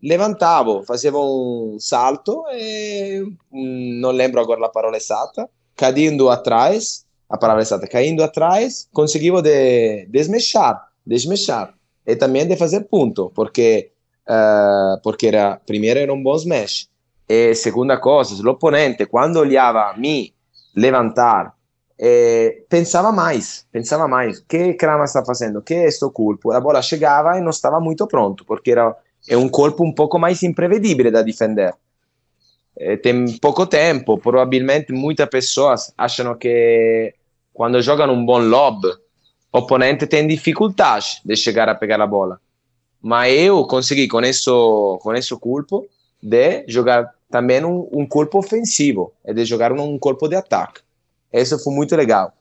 levantavo, 0.01 0.83
facevo 0.83 1.71
un 1.71 1.79
salto 1.79 2.47
e 2.51 3.23
non 3.49 4.15
lembro 4.15 4.41
agora 4.41 4.65
a 4.65 4.69
parola 4.69 4.97
esatta, 4.97 5.49
caindo 5.75 6.29
atrás, 6.29 7.05
a 7.27 7.37
palavra 7.37 7.61
exata, 7.61 7.87
caindo 7.87 8.23
atrás, 8.23 8.87
conseguivo 8.91 9.41
de 9.41 10.05
desmechar, 10.09 10.91
desmechar 11.05 11.73
e 12.05 12.15
também 12.15 12.47
de 12.47 12.55
fazer 12.55 12.87
ponto, 12.87 13.31
porque 13.33 13.91
uh, 14.27 14.99
porque 15.01 15.27
era 15.27 15.59
primeiro 15.65 15.99
era 15.99 16.13
um 16.13 16.23
bom 16.23 16.35
smash. 16.35 16.89
E 17.27 17.53
segunda 17.53 17.99
coisa, 17.99 18.41
l'opponente 18.41 19.05
quando 19.05 19.37
olhava 19.37 19.93
me 19.95 20.33
levantar 20.75 21.53
eh, 22.01 22.63
pensava 22.69 23.11
mais, 23.11 23.67
pensava 23.71 24.07
mais, 24.07 24.39
que 24.39 24.73
Krama 24.75 25.03
está 25.03 25.23
fazendo, 25.23 25.61
que 25.61 25.91
sto 25.91 26.11
colpo, 26.11 26.51
a 26.51 26.61
bola 26.61 26.81
chegava 26.81 27.37
e 27.37 27.41
não 27.41 27.49
estava 27.49 27.81
muito 27.81 28.07
pronto, 28.07 28.45
porque 28.45 28.71
era 28.71 28.95
é 29.27 29.37
um 29.37 29.49
corpo 29.49 29.83
um 29.83 29.93
pouco 29.93 30.17
mais 30.17 30.43
imprevisível 30.43 31.11
da 31.11 31.21
defender. 31.21 31.73
É, 32.77 32.95
tem 32.95 33.37
pouco 33.39 33.65
tempo, 33.65 34.17
provavelmente 34.17 34.93
muitas 34.93 35.27
pessoas 35.27 35.93
acham 35.97 36.35
que 36.35 37.13
quando 37.53 37.81
jogam 37.81 38.13
um 38.13 38.25
bom 38.25 38.39
lob, 38.39 38.87
o 39.51 39.57
oponente 39.57 40.07
tem 40.07 40.27
dificuldade 40.27 41.19
de 41.25 41.35
chegar 41.35 41.67
a 41.67 41.75
pegar 41.75 42.01
a 42.01 42.07
bola. 42.07 42.39
Mas 43.01 43.37
eu 43.37 43.65
consegui 43.65 44.07
com 44.07 44.21
esse, 44.21 44.49
com 45.01 45.13
esse 45.13 45.35
corpo 45.37 45.87
de 46.21 46.65
jogar 46.67 47.13
também 47.29 47.63
um, 47.63 48.05
corpo 48.07 48.39
ofensivo, 48.39 49.13
e 49.25 49.33
de 49.33 49.45
jogar 49.45 49.71
um 49.71 49.99
corpo 49.99 50.27
de 50.27 50.35
ataque. 50.35 50.81
Isso 51.31 51.59
foi 51.59 51.73
muito 51.73 51.95
legal. 51.95 52.33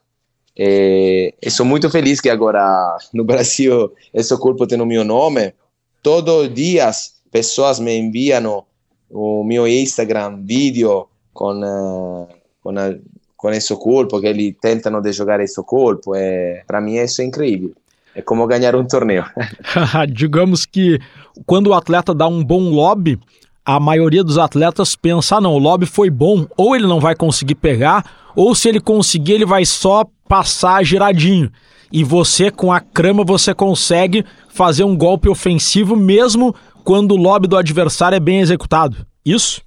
E, 0.56 1.35
e 1.40 1.50
sou 1.50 1.64
muito 1.64 1.88
feliz 1.90 2.20
que 2.20 2.30
agora 2.30 2.97
no 3.12 3.25
Brasil 3.25 3.92
esse 4.12 4.37
corpo 4.38 4.66
tem 4.66 4.80
o 4.80 4.87
meu 4.87 5.04
nome 5.04 5.54
todos 6.02 6.46
os 6.46 6.54
dias 6.54 7.14
pessoas 7.30 7.78
me 7.78 7.96
enviam 7.96 8.64
o 9.10 9.44
meu 9.44 9.66
Instagram 9.66 10.42
vídeo 10.42 11.06
com, 11.32 11.60
uh, 11.60 12.28
com, 12.62 12.70
a, 12.70 12.94
com 13.36 13.50
esse 13.50 13.74
corpo, 13.76 14.20
que 14.20 14.26
eles 14.26 14.54
tentam 14.60 15.00
de 15.00 15.12
jogar 15.12 15.40
esse 15.40 15.62
corpo. 15.62 16.14
E 16.14 16.62
para 16.66 16.80
mim 16.80 16.96
isso 16.96 17.22
é 17.22 17.24
incrível. 17.24 17.72
É 18.14 18.22
como 18.22 18.46
ganhar 18.46 18.74
um 18.74 18.86
torneio. 18.86 19.24
Digamos 20.12 20.66
que 20.66 20.98
quando 21.46 21.68
o 21.68 21.74
atleta 21.74 22.14
dá 22.14 22.26
um 22.26 22.42
bom 22.42 22.70
lobby, 22.70 23.18
a 23.64 23.78
maioria 23.78 24.24
dos 24.24 24.38
atletas 24.38 24.96
pensa: 24.96 25.36
ah, 25.36 25.40
não, 25.40 25.52
o 25.52 25.58
lobby 25.58 25.86
foi 25.86 26.10
bom, 26.10 26.46
ou 26.56 26.74
ele 26.74 26.86
não 26.86 27.00
vai 27.00 27.14
conseguir 27.14 27.54
pegar, 27.54 28.04
ou 28.34 28.54
se 28.54 28.68
ele 28.68 28.80
conseguir, 28.80 29.32
ele 29.34 29.46
vai 29.46 29.64
só 29.64 30.04
passar 30.26 30.84
giradinho 30.84 31.50
e 31.92 32.04
você 32.04 32.50
com 32.50 32.73
a 32.73 32.80
crama 32.80 33.25
você 33.25 33.54
consegue 33.54 34.25
fazer 34.49 34.85
um 34.85 34.97
golpe 34.97 35.28
ofensivo 35.28 35.97
mesmo 35.97 36.54
quando 36.85 37.12
o 37.12 37.16
lobby 37.16 37.47
do 37.47 37.57
adversário 37.57 38.16
é 38.16 38.21
bem 38.21 38.40
executado. 38.40 39.07
Isso? 39.25 39.62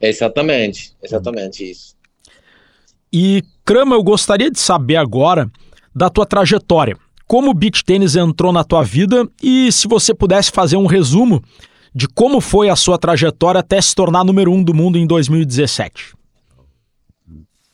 Exatamente, 0.00 0.94
exatamente 1.02 1.70
isso. 1.70 1.96
E 3.12 3.42
Crama, 3.64 3.96
eu 3.96 4.02
gostaria 4.02 4.50
de 4.50 4.60
saber 4.60 4.96
agora 4.96 5.50
da 5.94 6.08
tua 6.08 6.24
trajetória. 6.24 6.96
Como 7.26 7.50
o 7.50 7.54
beach 7.54 7.84
tênis 7.84 8.14
entrou 8.14 8.52
na 8.52 8.62
tua 8.62 8.84
vida 8.84 9.28
e 9.42 9.72
se 9.72 9.88
você 9.88 10.14
pudesse 10.14 10.52
fazer 10.52 10.76
um 10.76 10.86
resumo 10.86 11.42
de 11.92 12.06
como 12.06 12.40
foi 12.40 12.68
a 12.68 12.76
sua 12.76 12.98
trajetória 12.98 13.58
até 13.58 13.80
se 13.80 13.94
tornar 13.94 14.22
número 14.22 14.52
um 14.52 14.62
do 14.62 14.74
mundo 14.74 14.98
em 14.98 15.06
2017. 15.06 16.14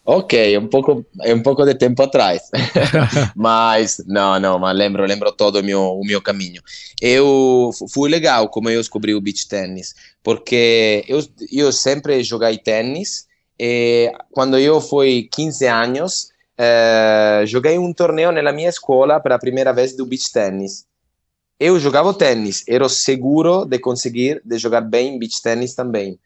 Ok, 0.05 0.55
é 0.55 0.59
um 0.59 0.67
pouco, 0.67 1.07
é 1.21 1.33
um 1.33 1.43
pouco 1.43 1.65
de 1.65 1.77
tempo 1.77 2.03
atrás, 2.03 2.51
mas 3.37 4.03
não, 4.05 4.39
não, 4.41 4.59
mas 4.59 4.77
lembro, 4.77 5.07
lembro 5.07 5.31
todo 5.31 5.61
o 5.61 5.63
meu, 5.63 5.81
o 5.81 6.05
meu 6.05 6.21
caminho. 6.21 6.61
Eu 7.01 7.71
fui 7.93 8.11
legal 8.11 8.49
como 8.49 8.69
eu 8.69 8.81
descobri 8.81 9.15
o 9.15 9.21
beach 9.21 9.47
tennis, 9.47 9.95
porque 10.21 11.05
eu, 11.07 11.25
eu 11.53 11.71
sempre 11.71 12.25
joguei 12.25 12.59
tênis 12.59 13.29
e 13.57 14.13
quando 14.33 14.59
eu 14.59 14.81
fui 14.81 15.29
15 15.31 15.67
anos, 15.69 16.33
eh, 16.59 17.45
joguei 17.47 17.79
um 17.79 17.93
torneio 17.93 18.33
na 18.33 18.53
minha 18.53 18.69
escola 18.69 19.21
pela 19.21 19.39
primeira 19.39 19.73
vez 19.73 19.95
do 19.97 20.05
beach 20.05 20.33
tennis. 20.33 20.85
Eu 21.61 21.79
jogava 21.79 22.13
tênis, 22.13 22.65
era 22.69 22.89
seguro 22.89 23.65
de 23.65 23.79
conseguir 23.79 24.43
de 24.45 24.59
jogar 24.59 24.81
bem 24.81 25.17
beach 25.17 25.41
tennis 25.41 25.75
também. 25.77 26.19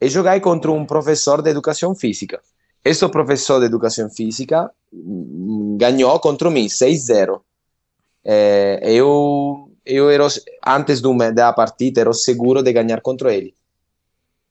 E 0.00 0.08
joguei 0.08 0.38
contra 0.38 0.70
um 0.70 0.86
professor 0.86 1.42
de 1.42 1.50
educação 1.50 1.92
física. 1.92 2.40
Esse 2.86 3.08
professor 3.08 3.58
de 3.58 3.66
educação 3.66 4.08
física 4.08 4.70
mm, 4.92 5.76
ganhou 5.76 6.20
contra 6.20 6.48
mim 6.48 6.66
6-0. 6.66 7.40
É, 8.24 8.78
eu, 8.84 9.68
eu 9.84 10.08
era, 10.08 10.28
antes 10.64 11.00
do, 11.00 11.12
da 11.32 11.52
partida, 11.52 12.02
era 12.02 12.12
seguro 12.12 12.62
de 12.62 12.72
ganhar 12.72 13.00
contra 13.00 13.34
ele. 13.34 13.52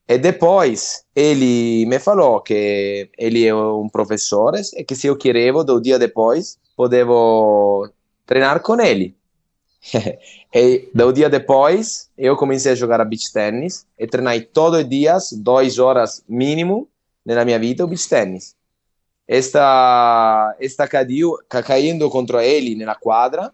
E 0.06 0.18
depois 0.18 1.06
ele 1.15 1.86
me 1.86 1.98
falou 1.98 2.42
que 2.42 3.10
ele 3.18 3.48
é 3.48 3.56
um 3.56 3.88
professor 3.88 4.54
e 4.75 4.84
que 4.84 4.98
se 4.98 5.08
eu 5.08 5.15
queria, 5.15 5.54
do 5.63 5.80
dia 5.80 5.98
depois, 5.98 6.60
podevo 6.75 7.89
treinar 8.25 8.60
com 8.60 8.82
ele. 8.82 9.15
e 10.54 10.89
do 10.94 11.13
dia 11.13 11.30
depois, 11.30 12.10
eu 12.18 12.36
comecei 12.36 12.74
a 12.74 12.75
jogar 12.75 13.00
a 13.00 13.06
beach 13.06 13.32
tennis 13.32 13.88
e 13.98 14.06
treinei 14.06 14.42
todos 14.42 14.82
os 14.82 14.89
dias, 14.89 15.32
duas 15.32 15.80
horas 15.80 16.22
mínimo, 16.27 16.89
nella 17.25 17.44
mia 17.44 17.58
vita 17.58 17.84
o 17.84 17.88
beach 17.88 18.08
tennis. 18.08 18.55
E 19.27 19.41
sta, 19.41 20.55
e 20.60 20.70
sta 20.70 20.88
caindo 20.88 22.10
contro 22.10 22.39
ele 22.39 22.75
nella 22.75 22.96
quadra. 22.96 23.51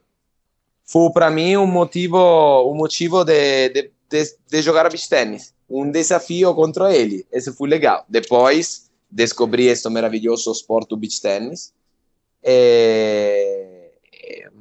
Fu 0.83 1.11
para 1.13 1.29
mim 1.29 1.55
um 1.55 1.65
motivo 1.65 2.69
um 2.69 2.75
motivo 2.75 3.23
de, 3.23 3.69
de, 3.69 3.91
de, 4.09 4.35
de 4.49 4.61
jogar 4.61 4.89
beach 4.89 5.07
tennis. 5.07 5.53
Um 5.69 5.89
desafio 5.89 6.53
contra 6.53 6.93
ele 6.93 7.25
esse 7.31 7.53
foi 7.53 7.69
legal 7.69 8.05
depois 8.09 8.91
descobri 9.09 9.67
este 9.67 9.89
maravilhoso 9.89 10.51
esporte 10.51 10.89
do 10.89 10.97
beach 10.97 11.21
tennis. 11.21 11.73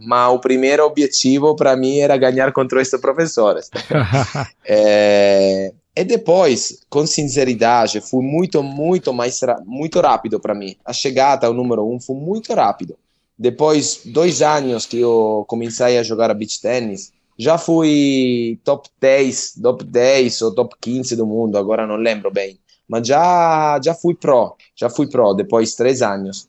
Mas 0.03 0.33
o 0.33 0.39
primeiro 0.39 0.85
objetivo 0.85 1.55
para 1.55 1.77
mim 1.77 1.99
era 1.99 2.17
ganhar 2.17 2.53
contra 2.53 2.81
estes 2.81 3.01
professores 3.01 3.71
é, 4.65 5.73
E 5.95 6.05
depois, 6.05 6.85
com 6.89 7.07
sinceridade, 7.07 8.01
foi 8.01 8.23
muito, 8.23 8.63
muito 8.63 9.13
mais 9.13 9.41
muito 9.65 10.01
rápido 10.01 10.39
para 10.39 10.55
mim. 10.55 10.77
A 10.85 10.93
chegada 10.93 11.47
ao 11.47 11.55
número 11.55 11.85
um 11.85 11.99
foi 11.99 12.17
muito 12.17 12.53
rápido. 12.55 12.97
Depois, 13.37 14.03
dois 14.05 14.43
anos 14.43 14.87
que 14.87 14.99
eu 15.01 15.45
comecei 15.49 15.99
a 15.99 16.03
jogar 16.03 16.33
beach 16.35 16.61
tennis, 16.61 17.13
já 17.39 17.57
fui 17.57 18.61
top 18.63 18.89
10, 19.01 19.55
top 19.63 19.83
10 19.85 20.43
ou 20.43 20.55
top 20.55 20.77
15 20.81 21.17
do 21.17 21.27
mundo, 21.27 21.57
agora 21.57 21.87
não 21.87 21.97
lembro 21.97 22.31
bem. 22.31 22.59
Mas 22.87 23.07
já, 23.09 23.81
já 23.83 23.95
fui 23.95 24.15
pro, 24.15 24.57
já 24.77 24.91
fui 24.91 25.09
pro, 25.09 25.33
depois 25.33 25.71
de 25.71 25.77
três 25.77 26.03
anos. 26.03 26.49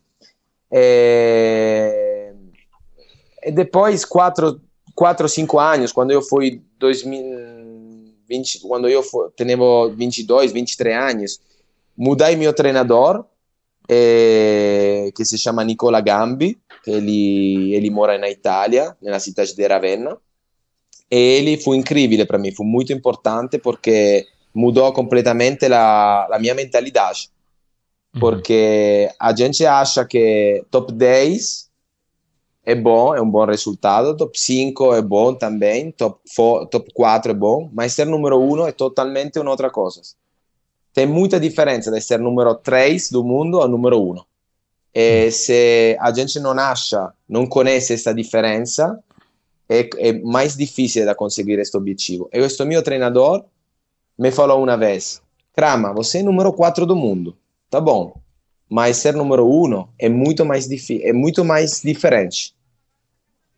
E, 0.71 2.33
e 3.43 3.51
depois, 3.51 4.03
quatro, 4.03 4.60
quatro, 4.93 5.29
cinco 5.29 5.60
anos, 5.60 5.91
quando 5.91 6.12
eu 6.12 6.21
fui 6.21 6.62
2000 6.77 7.71
20, 8.32 8.62
quando 8.62 8.88
eu 8.88 9.04
tenho 9.36 9.90
22, 9.94 10.54
23 10.54 10.96
anos, 10.96 11.40
mudei 11.98 12.38
meu 12.38 12.54
treinador, 12.54 13.26
eh, 13.90 15.12
que 15.14 15.26
se 15.26 15.38
chama 15.38 15.66
Nicola 15.66 16.00
Gambi, 16.00 16.58
que 16.82 16.92
ele, 16.92 17.76
ele 17.76 17.90
mora 17.90 18.18
na 18.18 18.30
Itália, 18.30 18.96
na 19.02 19.20
cidade 19.20 19.54
de 19.54 19.68
Ravenna, 19.68 20.18
e 21.10 21.18
ele 21.18 21.58
foi 21.58 21.76
incrível 21.76 22.26
para 22.26 22.38
mim, 22.38 22.54
foi 22.54 22.66
muito 22.66 22.94
importante 22.94 23.58
porque 23.60 24.26
mudou 24.54 24.94
completamente 24.94 25.66
a, 25.66 26.28
a 26.32 26.40
minha 26.40 26.56
mentalidade. 26.56 27.30
Uhum. 28.14 28.22
Porque 28.22 29.10
a 29.20 29.36
gente 29.36 29.66
acha 29.66 30.06
que 30.06 30.64
top 30.72 30.94
10 30.94 31.70
é 32.63 32.75
bom, 32.75 33.15
é 33.15 33.22
um 33.22 33.30
bom 33.30 33.46
resultado, 33.46 34.15
top 34.15 34.39
5 34.39 34.94
é 34.94 35.01
bom 35.01 35.34
também, 35.34 35.91
top, 35.91 36.20
4, 36.36 36.68
top 36.68 36.94
4 36.94 37.32
é 37.32 37.36
bom, 37.36 37.70
mas 37.74 37.94
ser 37.94 38.06
número 38.06 38.39
1 38.39 38.68
é 38.68 38.72
totalmente 38.72 39.39
outra 39.39 39.70
coisa. 39.70 40.01
Tem 40.94 41.06
muita 41.06 41.39
diferença 41.39 41.89
de 41.89 42.00
ser 42.01 42.20
número 42.20 42.53
3 42.56 43.10
do 43.10 43.24
mundo 43.24 43.60
ao 43.62 43.68
número 43.68 44.01
1. 44.01 44.15
E 44.94 45.32
se 45.32 45.98
a 46.00 46.12
gente 46.13 46.39
não 46.39 46.51
acha, 46.51 47.13
não 47.27 47.48
conhece 47.48 47.94
essa 47.94 48.13
diferença, 48.13 49.00
é, 49.68 49.89
é 49.98 50.13
mais 50.20 50.56
difícil 50.56 51.06
de 51.06 51.15
conseguir 51.15 51.58
este 51.60 51.77
objetivo. 51.77 52.30
E 52.32 52.39
este 52.39 52.63
meu 52.65 52.84
treinador 52.84 53.46
me 54.20 54.32
falou 54.32 54.62
uma 54.62 54.77
vez, 54.77 55.22
Crama, 55.56 55.94
você 55.94 56.20
é 56.20 56.24
número 56.24 56.53
4 56.53 56.86
do 56.86 56.96
mundo, 56.96 57.36
tá 57.70 57.80
bom, 57.82 58.13
mas 58.72 58.96
ser 58.96 59.13
número 59.13 59.46
1 59.46 59.86
é 60.00 60.08
muito 60.08 60.46
mais 60.46 60.66
é 60.90 61.12
muito 61.12 61.44
mais 61.44 61.82
diferente. 61.82 62.56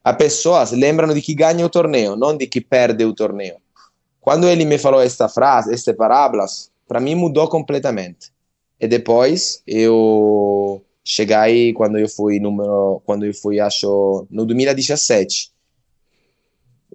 As 0.03 0.17
pessoas 0.17 0.71
lembram 0.71 1.13
de 1.13 1.21
que 1.21 1.35
ganha 1.35 1.63
o 1.63 1.69
torneio, 1.69 2.15
não 2.15 2.35
de 2.35 2.47
que 2.47 2.59
perde 2.59 3.05
o 3.05 3.13
torneio. 3.13 3.57
Quando 4.19 4.47
ele 4.47 4.65
me 4.65 4.79
falou 4.79 4.99
esta 4.99 5.29
frase, 5.29 5.71
estas 5.71 5.95
parábolas, 5.95 6.71
para 6.87 6.99
mim 6.99 7.13
mudou 7.13 7.47
completamente. 7.47 8.31
E 8.79 8.87
depois 8.87 9.61
eu 9.67 10.83
cheguei 11.03 11.73
quando 11.73 11.99
eu 11.99 12.09
fui 12.09 12.39
número, 12.39 12.99
quando 13.05 13.23
eu 13.23 13.35
fui 13.35 13.59
acho 13.59 14.25
no 14.31 14.47
2017. 14.47 15.51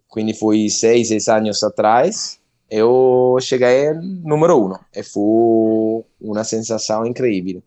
Quindi 0.08 0.34
foi 0.34 0.68
seis, 0.68 1.06
seis 1.06 1.28
anos 1.28 1.62
atrás. 1.62 2.40
Eu 2.68 3.38
cheguei 3.40 3.92
número 3.92 4.60
um 4.60 4.74
e 4.92 5.04
foi 5.04 6.04
uma 6.20 6.42
sensação 6.42 7.06
incrível. 7.06 7.62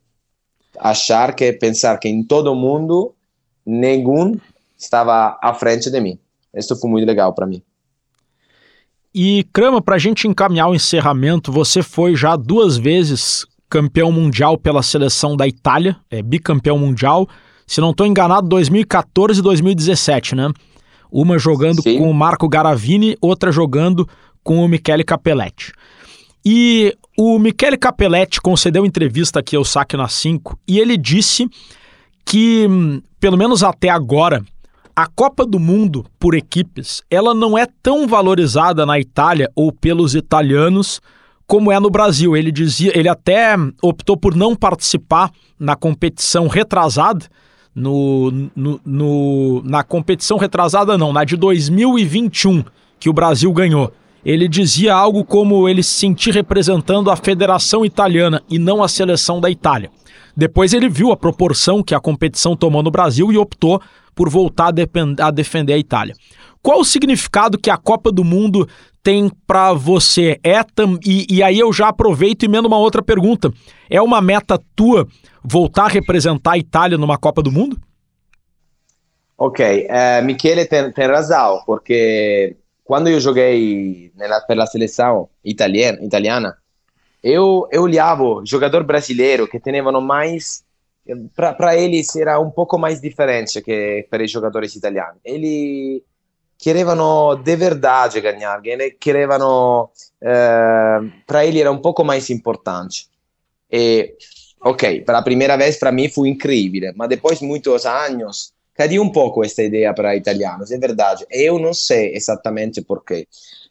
Achar 0.79 1.35
que 1.35 1.51
pensar 1.53 1.97
que 1.97 2.07
em 2.07 2.23
todo 2.23 2.55
mundo 2.55 3.13
nenhum 3.65 4.35
estava 4.77 5.37
à 5.41 5.53
frente 5.53 5.89
de 5.89 5.99
mim. 5.99 6.17
Isso 6.53 6.75
foi 6.75 6.89
muito 6.89 7.05
legal 7.05 7.33
para 7.33 7.45
mim. 7.45 7.61
E 9.13 9.45
Crama, 9.51 9.81
para 9.81 9.95
a 9.95 9.99
gente 9.99 10.27
encaminhar 10.27 10.69
o 10.69 10.75
encerramento, 10.75 11.51
você 11.51 11.83
foi 11.83 12.15
já 12.15 12.35
duas 12.35 12.77
vezes 12.77 13.45
campeão 13.69 14.11
mundial 14.11 14.57
pela 14.57 14.83
seleção 14.83 15.35
da 15.35 15.47
Itália, 15.47 15.97
é 16.09 16.21
bicampeão 16.21 16.77
mundial. 16.77 17.27
Se 17.67 17.79
não 17.79 17.91
estou 17.91 18.05
enganado, 18.05 18.47
2014 18.49 19.39
e 19.39 19.43
2017, 19.43 20.35
né? 20.35 20.51
Uma 21.09 21.37
jogando 21.37 21.81
Sim. 21.81 21.97
com 21.97 22.09
o 22.09 22.13
Marco 22.13 22.47
Garavini, 22.49 23.17
outra 23.21 23.51
jogando 23.51 24.07
com 24.43 24.63
o 24.63 24.67
Michele 24.67 25.03
Capelletti. 25.03 25.71
E 26.45 26.95
o 27.17 27.38
Michele 27.38 27.77
Capelletti 27.77 28.41
concedeu 28.41 28.86
entrevista 28.86 29.39
aqui 29.39 29.55
ao 29.55 29.63
Saque 29.63 29.95
na 29.95 30.07
5 30.07 30.57
e 30.67 30.79
ele 30.79 30.98
disse 30.98 31.48
que, 32.25 32.67
pelo 33.19 33.38
menos 33.38 33.63
até 33.63 33.89
agora, 33.89 34.43
a 34.95 35.07
Copa 35.07 35.45
do 35.45 35.60
Mundo 35.60 36.05
por 36.19 36.33
equipes, 36.33 37.01
ela 37.10 37.33
não 37.33 37.57
é 37.57 37.67
tão 37.81 38.07
valorizada 38.07 38.86
na 38.86 39.00
Itália 39.00 39.51
ou 39.55 39.71
pelos 39.71 40.15
italianos 40.15 41.01
como 41.45 41.71
é 41.71 41.79
no 41.79 41.89
Brasil. 41.89 42.36
Ele 42.36 42.51
dizia, 42.51 42.98
ele 42.98 43.10
até 43.10 43.55
optou 43.81 44.17
por 44.17 44.36
não 44.36 44.55
participar 44.55 45.31
na 45.60 45.75
competição 45.75 46.48
retrasada, 46.48 47.25
no, 47.74 48.31
no, 48.55 48.81
no, 48.86 49.62
na 49.63 49.83
competição 49.83 50.38
retrasada 50.38 50.98
não, 50.98 51.13
na 51.13 51.24
de 51.24 51.38
2021, 51.38 52.63
que 53.00 53.10
o 53.10 53.13
Brasil 53.13 53.51
ganhou. 53.53 53.93
Ele 54.23 54.47
dizia 54.47 54.93
algo 54.93 55.25
como 55.25 55.67
ele 55.67 55.81
se 55.81 55.93
sentir 55.93 56.33
representando 56.33 57.09
a 57.09 57.15
Federação 57.15 57.85
Italiana 57.85 58.41
e 58.49 58.59
não 58.59 58.83
a 58.83 58.87
seleção 58.87 59.41
da 59.41 59.49
Itália. 59.49 59.89
Depois 60.35 60.73
ele 60.73 60.87
viu 60.87 61.11
a 61.11 61.17
proporção 61.17 61.83
que 61.83 61.95
a 61.95 61.99
competição 61.99 62.55
tomou 62.55 62.83
no 62.83 62.91
Brasil 62.91 63.31
e 63.31 63.37
optou 63.37 63.81
por 64.15 64.29
voltar 64.29 64.67
a, 64.67 65.27
a 65.27 65.31
defender 65.31 65.73
a 65.73 65.77
Itália. 65.77 66.13
Qual 66.61 66.79
o 66.79 66.85
significado 66.85 67.57
que 67.57 67.69
a 67.69 67.77
Copa 67.77 68.11
do 68.11 68.23
Mundo 68.23 68.67
tem 69.01 69.31
para 69.47 69.73
você? 69.73 70.39
É 70.43 70.61
e, 71.03 71.25
e 71.29 71.43
aí 71.43 71.57
eu 71.57 71.73
já 71.73 71.88
aproveito 71.88 72.43
e 72.43 72.45
emendo 72.45 72.67
uma 72.67 72.77
outra 72.77 73.01
pergunta. 73.01 73.51
É 73.89 74.01
uma 74.01 74.21
meta 74.21 74.60
tua 74.75 75.07
voltar 75.43 75.86
a 75.86 75.89
representar 75.89 76.51
a 76.51 76.57
Itália 76.57 76.97
numa 76.97 77.17
Copa 77.17 77.41
do 77.41 77.51
Mundo? 77.51 77.77
Ok, 79.36 79.88
uh, 79.88 80.23
Michele 80.23 80.65
tem, 80.65 80.91
tem 80.91 81.07
razão, 81.07 81.63
porque 81.65 82.55
quando 82.91 83.08
eu 83.08 83.21
joguei 83.21 84.12
nella, 84.17 84.41
pela 84.41 84.65
seleção 84.65 85.30
italiana, 85.45 85.97
italiana 86.04 86.58
eu, 87.23 87.65
eu 87.71 87.84
olhava 87.84 88.41
jogador 88.43 88.84
brasileiro 88.84 89.47
que 89.47 89.62
tinham 89.62 90.01
mais 90.01 90.65
para 91.34 91.77
eles 91.77 92.13
era 92.17 92.38
um 92.38 92.51
pouco 92.51 92.77
mais 92.77 92.99
diferente 92.99 93.62
que 93.62 94.06
para 94.10 94.25
os 94.25 94.30
jogadores 94.30 94.75
italianos. 94.75 95.21
Eles 95.23 96.01
querevano 96.58 97.38
de 97.38 97.56
verdade 97.56 98.19
ganhar, 98.19 98.62
querevano, 98.99 99.89
eh, 100.21 100.99
para 101.25 101.45
ele 101.45 101.62
era 101.62 101.71
um 101.71 101.80
pouco 101.80 102.04
mais 102.04 102.30
importante. 102.30 103.08
E, 103.71 104.15
ok, 104.62 104.99
pela 105.06 105.21
primeira 105.21 105.56
vez 105.56 105.80
para 105.80 105.93
mim 105.93 106.10
foi 106.10 106.27
incrível, 106.27 106.91
mas 106.97 107.08
depois 107.08 107.39
muitos 107.39 107.86
anos 107.86 108.54
caiu 108.73 109.01
um 109.01 109.12
pouco 109.12 109.43
esta 109.43 109.63
ideia 109.63 109.93
para 109.93 110.15
italianos, 110.15 110.71
é 110.71 110.77
verdade. 110.77 111.25
Eu 111.29 111.60
não 111.60 111.73
sei 111.73 112.15
exatamente 112.15 112.81
porquê, 112.81 113.27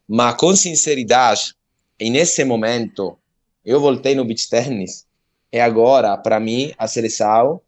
mas 0.08 0.34
com 0.34 0.54
sinceridade, 0.54 1.54
nesse 2.00 2.44
momento, 2.44 3.16
eu 3.64 3.80
voltei 3.80 4.14
no 4.14 4.24
beach 4.24 4.48
tennis 4.48 5.06
e 5.52 5.58
agora, 5.58 6.16
para 6.16 6.38
mim, 6.38 6.72
a 6.78 6.86
seleção 6.86 7.60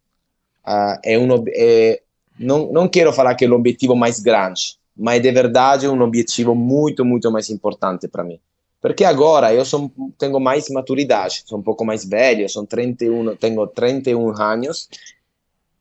uh, 0.67 0.99
é 1.05 1.19
um... 1.19 1.29
Não, 2.39 2.73
não 2.73 2.89
quero 2.89 3.13
falar 3.13 3.35
que 3.35 3.45
é 3.45 3.49
o 3.49 3.55
objetivo 3.55 3.95
mais 3.95 4.19
grande, 4.19 4.79
mas 4.97 5.21
de 5.21 5.31
verdade 5.31 5.87
é 5.87 5.91
um 5.91 6.01
objetivo 6.01 6.55
muito, 6.55 7.05
muito 7.05 7.31
mais 7.31 7.51
importante 7.51 8.09
para 8.09 8.25
mim. 8.25 8.41
Porque 8.81 9.05
agora 9.05 9.55
eu 9.55 9.65
sou, 9.65 9.93
tenho 10.19 10.41
mais 10.41 10.69
maturidade, 10.69 11.45
sou 11.47 11.59
um 11.59 11.63
pouco 11.63 11.85
mais 11.85 12.05
velho, 12.05 12.49
sou 12.49 12.67
31, 12.67 13.37
tenho 13.37 13.65
31 13.69 14.41
anos, 14.41 14.89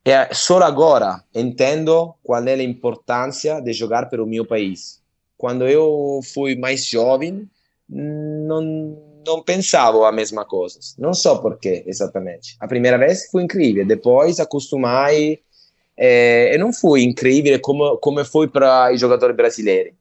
e 0.06 0.34
só 0.34 0.60
agora 0.62 1.24
entendo 1.34 2.14
qual 2.24 2.44
é 2.46 2.54
a 2.54 2.64
importância 2.64 3.60
de 3.62 3.74
jogar 3.74 4.10
pelo 4.10 4.26
meu 4.26 4.46
país. 4.46 5.00
Quando 5.38 5.68
eu 5.68 6.20
fui 6.34 6.56
mais 6.56 6.86
jovem, 6.86 7.50
não, 7.88 8.98
não 9.26 9.44
pensava 9.44 10.08
a 10.08 10.12
mesma 10.12 10.46
coisa. 10.46 10.80
Não 10.98 11.14
sei 11.14 11.36
porquê, 11.36 11.84
exatamente. 11.86 12.56
A 12.60 12.68
primeira 12.68 12.98
vez 12.98 13.30
foi 13.30 13.44
incrível, 13.44 13.86
depois 13.86 14.40
acostumei 14.40 15.40
é, 16.04 16.58
não 16.58 16.74
foi 16.74 17.04
incrível 17.04 17.60
como, 17.60 17.98
como 17.98 18.26
foi 18.26 18.48
para 18.48 18.92
os 18.92 19.00
jogadores 19.00 19.36
brasileiros. 19.36 19.94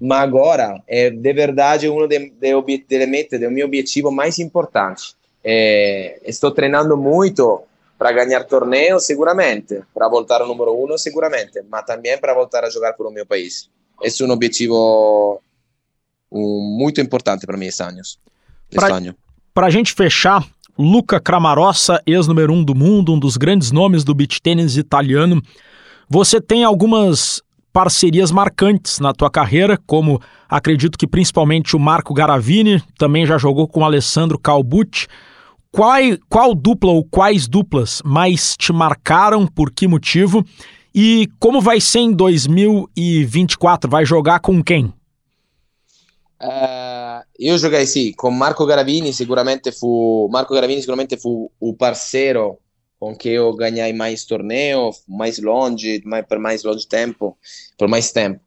Mas 0.00 0.20
agora, 0.20 0.80
é 0.86 1.10
de 1.10 1.32
verdade 1.32 1.88
um 1.88 2.06
de, 2.06 2.30
de, 2.30 2.62
de 2.88 2.94
elementos 2.94 3.40
do 3.40 3.50
meu 3.50 3.66
objetivo 3.66 4.12
mais 4.12 4.38
importante. 4.38 5.14
É, 5.42 6.20
estou 6.24 6.52
treinando 6.52 6.96
muito 6.96 7.62
para 8.00 8.12
ganhar 8.12 8.44
torneios, 8.44 9.04
seguramente. 9.04 9.82
Para 9.92 10.08
voltar 10.08 10.40
ao 10.40 10.48
número 10.48 10.72
um, 10.72 10.96
seguramente. 10.96 11.60
Mas 11.70 11.84
também 11.84 12.18
para 12.18 12.32
voltar 12.32 12.64
a 12.64 12.70
jogar 12.70 12.94
pelo 12.94 13.10
meu 13.10 13.26
país. 13.26 13.68
Esse 14.02 14.22
é 14.22 14.26
um 14.26 14.30
objetivo 14.30 15.38
muito 16.32 16.98
importante 16.98 17.44
para 17.44 17.58
mim 17.58 17.66
esse 17.66 17.82
ano. 17.82 18.00
Para 19.52 19.66
a 19.66 19.70
gente 19.70 19.92
fechar, 19.92 20.42
Luca 20.78 21.20
Cramarossa, 21.20 22.00
ex-número 22.06 22.54
um 22.54 22.64
do 22.64 22.74
mundo, 22.74 23.12
um 23.12 23.18
dos 23.18 23.36
grandes 23.36 23.70
nomes 23.70 24.02
do 24.02 24.14
beach 24.14 24.40
tênis 24.40 24.78
italiano. 24.78 25.42
Você 26.08 26.40
tem 26.40 26.64
algumas 26.64 27.42
parcerias 27.70 28.30
marcantes 28.30 28.98
na 28.98 29.12
tua 29.12 29.30
carreira, 29.30 29.78
como 29.86 30.22
acredito 30.48 30.96
que 30.96 31.06
principalmente 31.06 31.76
o 31.76 31.78
Marco 31.78 32.14
Garavini, 32.14 32.82
também 32.96 33.26
já 33.26 33.36
jogou 33.36 33.68
com 33.68 33.80
o 33.80 33.84
Alessandro 33.84 34.38
Calbucci. 34.38 35.06
Qual, 35.72 36.00
qual 36.28 36.54
dupla 36.54 36.90
ou 36.90 37.04
quais 37.04 37.46
duplas 37.46 38.02
mais 38.04 38.56
te 38.56 38.72
marcaram, 38.72 39.46
por 39.46 39.70
que 39.70 39.86
motivo? 39.86 40.44
E 40.92 41.28
como 41.38 41.60
vai 41.60 41.80
ser 41.80 42.00
em 42.00 42.12
2024? 42.12 43.88
Vai 43.88 44.04
jogar 44.04 44.40
com 44.40 44.62
quem? 44.62 44.92
Uh, 46.42 47.22
giocai 47.38 47.86
sì, 47.86 48.14
con 48.14 48.36
Marco 48.36 48.64
Garavini 48.64 49.12
sicuramente 49.12 49.72
fu 49.72 50.26
Marco 50.30 50.54
Garavini 50.54 50.80
sicuramente 50.80 51.18
fu 51.18 51.50
un 51.60 51.76
parceiro 51.76 52.58
com 52.98 53.14
que 53.14 53.30
eu 53.30 53.54
ganhei 53.54 53.92
mais 53.92 54.24
torneio, 54.24 54.90
mais 55.06 55.38
longe, 55.38 56.02
mais, 56.04 56.26
por 56.26 56.38
mais 56.38 56.62
longe 56.64 56.86
tempo, 56.86 57.36
por 57.78 57.88
mais 57.88 58.12
tempo. 58.12 58.40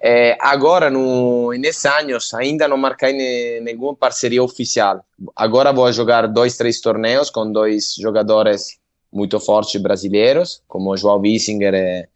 É, 0.00 0.36
agora, 0.40 0.90
no, 0.90 1.52
nesse 1.52 1.88
anos, 1.88 2.32
ainda 2.32 2.68
não 2.68 2.76
marquei 2.76 3.12
ne, 3.12 3.60
nenhuma 3.60 3.96
parceria 3.96 4.42
oficial. 4.42 5.04
Agora 5.34 5.72
vou 5.72 5.92
jogar 5.92 6.28
dois, 6.28 6.56
três 6.56 6.80
torneios 6.80 7.30
com 7.30 7.50
dois 7.50 7.94
jogadores 7.94 8.78
muito 9.12 9.40
fortes 9.40 9.80
brasileiros, 9.80 10.62
como 10.68 10.96
João 10.96 11.18
Wiesinger 11.20 11.74
e, 11.74 12.08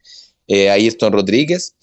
e 0.48 0.68
Ayrton 0.68 1.10
Rodrigues, 1.10 1.74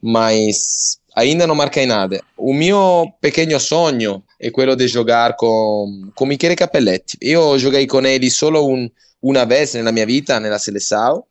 mas 0.00 0.98
ainda 1.16 1.46
não 1.46 1.54
marquei 1.54 1.86
nada. 1.86 2.22
O 2.36 2.54
meu 2.54 3.10
pequeno 3.20 3.58
sonho 3.58 4.22
é 4.40 4.50
quello 4.50 4.76
de 4.76 4.86
jogar 4.86 5.34
com, 5.36 6.10
com 6.14 6.26
Michele 6.26 6.54
Capelletti. 6.54 7.18
Eu 7.20 7.58
joguei 7.58 7.86
com 7.86 8.00
ele 8.06 8.30
solo 8.30 8.64
un, 8.64 8.88
uma 9.20 9.44
vez 9.44 9.74
nella 9.74 9.90
mia 9.90 10.06
vita, 10.06 10.38
nella 10.38 10.58
seleção, 10.58 11.24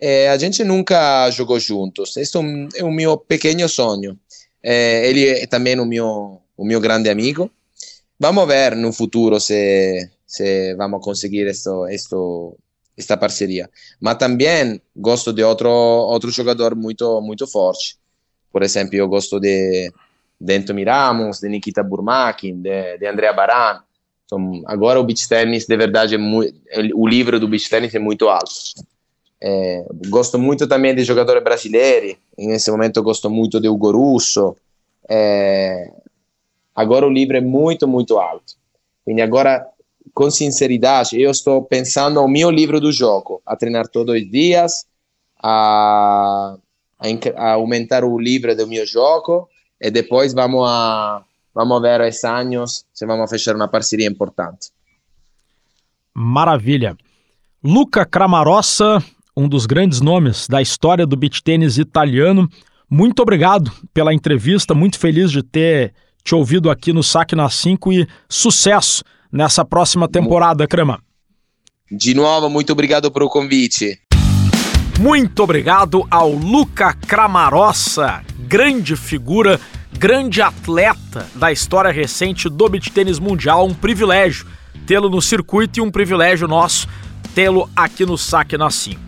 É, 0.00 0.28
a 0.28 0.38
gente 0.38 0.62
nunca 0.62 1.30
jogou 1.30 1.58
juntos. 1.58 2.16
Esse 2.16 2.36
é, 2.36 2.40
um, 2.40 2.68
o 2.82 2.90
meu 2.90 3.16
pequeno 3.16 3.68
sonho. 3.68 4.18
É, 4.62 5.08
ele 5.08 5.28
é 5.28 5.46
também 5.46 5.78
o 5.78 5.84
meu, 5.84 6.40
o 6.56 6.64
meu 6.64 6.80
grande 6.80 7.10
amigo. 7.10 7.50
Vamos 8.18 8.46
ver 8.46 8.76
no 8.76 8.92
futuro 8.92 9.40
se, 9.40 10.08
se 10.26 10.74
vamos 10.76 11.02
conseguir 11.04 11.46
esto, 11.46 11.86
esto, 11.86 12.56
esta 12.96 13.16
parceria. 13.16 13.68
Mas 14.00 14.18
também 14.18 14.80
gosto 14.96 15.32
de 15.32 15.42
outro, 15.42 15.68
outro 15.68 16.30
jogador 16.30 16.74
muito, 16.74 17.20
muito 17.20 17.46
forte. 17.46 17.96
Por 18.52 18.62
exemplo, 18.62 18.96
eu 18.96 19.08
gosto 19.08 19.38
de, 19.40 19.92
de 20.40 20.56
Anthony 20.56 20.84
Ramos, 20.84 21.40
de 21.40 21.48
Nikita 21.48 21.82
Burmakin, 21.82 22.60
de, 22.60 22.98
de 22.98 23.06
Andrea 23.06 23.32
Baran. 23.32 23.80
Então, 24.24 24.62
agora 24.66 25.00
o 25.00 25.04
beach 25.04 25.28
tennis, 25.28 25.66
de 25.66 25.76
verdade, 25.76 26.14
é 26.14 26.18
muito, 26.18 26.54
o 26.94 27.06
livro 27.08 27.40
do 27.40 27.48
beach 27.48 27.68
tennis 27.68 27.94
é 27.94 27.98
muito 27.98 28.28
alto. 28.28 28.52
É, 29.40 29.86
gosto 30.08 30.38
muito 30.38 30.66
também 30.66 30.94
de 30.94 31.04
jogadores 31.04 31.42
brasileiros. 31.42 32.16
Nesse 32.36 32.70
momento, 32.70 33.02
gosto 33.02 33.30
muito 33.30 33.60
de 33.60 33.68
Hugo 33.68 33.92
Russo. 33.92 34.56
É, 35.08 35.90
agora 36.74 37.06
o 37.06 37.10
livro 37.10 37.36
é 37.36 37.40
muito, 37.40 37.86
muito 37.86 38.18
alto. 38.18 38.54
Quindi 39.04 39.22
agora, 39.22 39.66
com 40.12 40.30
sinceridade, 40.30 41.20
eu 41.20 41.30
estou 41.30 41.62
pensando 41.62 42.20
no 42.20 42.28
meu 42.28 42.50
livro 42.50 42.80
do 42.80 42.92
jogo, 42.92 43.40
a 43.46 43.56
treinar 43.56 43.88
todos 43.88 44.14
os 44.14 44.30
dias, 44.30 44.84
a, 45.42 46.56
a, 46.98 47.06
a 47.36 47.52
aumentar 47.52 48.04
o 48.04 48.18
livro 48.18 48.54
do 48.56 48.66
meu 48.66 48.84
jogo 48.84 49.48
e 49.80 49.90
depois 49.90 50.34
vamos 50.34 50.68
a 50.68 51.22
vamos 51.54 51.82
ver 51.82 52.00
esses 52.02 52.24
anos 52.24 52.84
se 52.92 53.06
vamos 53.06 53.30
fechar 53.30 53.56
uma 53.56 53.68
parceria 53.68 54.06
importante. 54.06 54.70
Maravilha. 56.14 56.96
Luca 57.62 58.04
Cramarossa, 58.04 59.02
um 59.38 59.48
dos 59.48 59.66
grandes 59.66 60.00
nomes 60.00 60.48
da 60.48 60.60
história 60.60 61.06
do 61.06 61.16
beach 61.16 61.42
tênis 61.42 61.78
italiano. 61.78 62.48
Muito 62.90 63.22
obrigado 63.22 63.70
pela 63.94 64.12
entrevista, 64.12 64.74
muito 64.74 64.98
feliz 64.98 65.30
de 65.30 65.44
ter 65.44 65.94
te 66.24 66.34
ouvido 66.34 66.68
aqui 66.68 66.92
no 66.92 67.04
Saque 67.04 67.36
na 67.36 67.48
5 67.48 67.92
e 67.92 68.08
sucesso 68.28 69.04
nessa 69.30 69.64
próxima 69.64 70.08
temporada, 70.08 70.66
Crema. 70.66 71.00
De 71.90 72.14
novo, 72.14 72.50
muito 72.50 72.72
obrigado 72.72 73.12
pelo 73.12 73.28
convite. 73.28 74.00
Muito 74.98 75.40
obrigado 75.44 76.04
ao 76.10 76.32
Luca 76.32 76.92
Cramarossa, 76.92 78.24
grande 78.40 78.96
figura, 78.96 79.60
grande 79.96 80.42
atleta 80.42 81.28
da 81.36 81.52
história 81.52 81.92
recente 81.92 82.48
do 82.48 82.68
beach 82.68 82.90
tênis 82.90 83.20
mundial. 83.20 83.64
Um 83.64 83.74
privilégio 83.74 84.46
tê-lo 84.84 85.08
no 85.08 85.22
circuito 85.22 85.78
e 85.78 85.82
um 85.82 85.90
privilégio 85.92 86.48
nosso 86.48 86.88
tê-lo 87.36 87.70
aqui 87.76 88.04
no 88.04 88.18
Saque 88.18 88.58
na 88.58 88.68
5. 88.68 89.07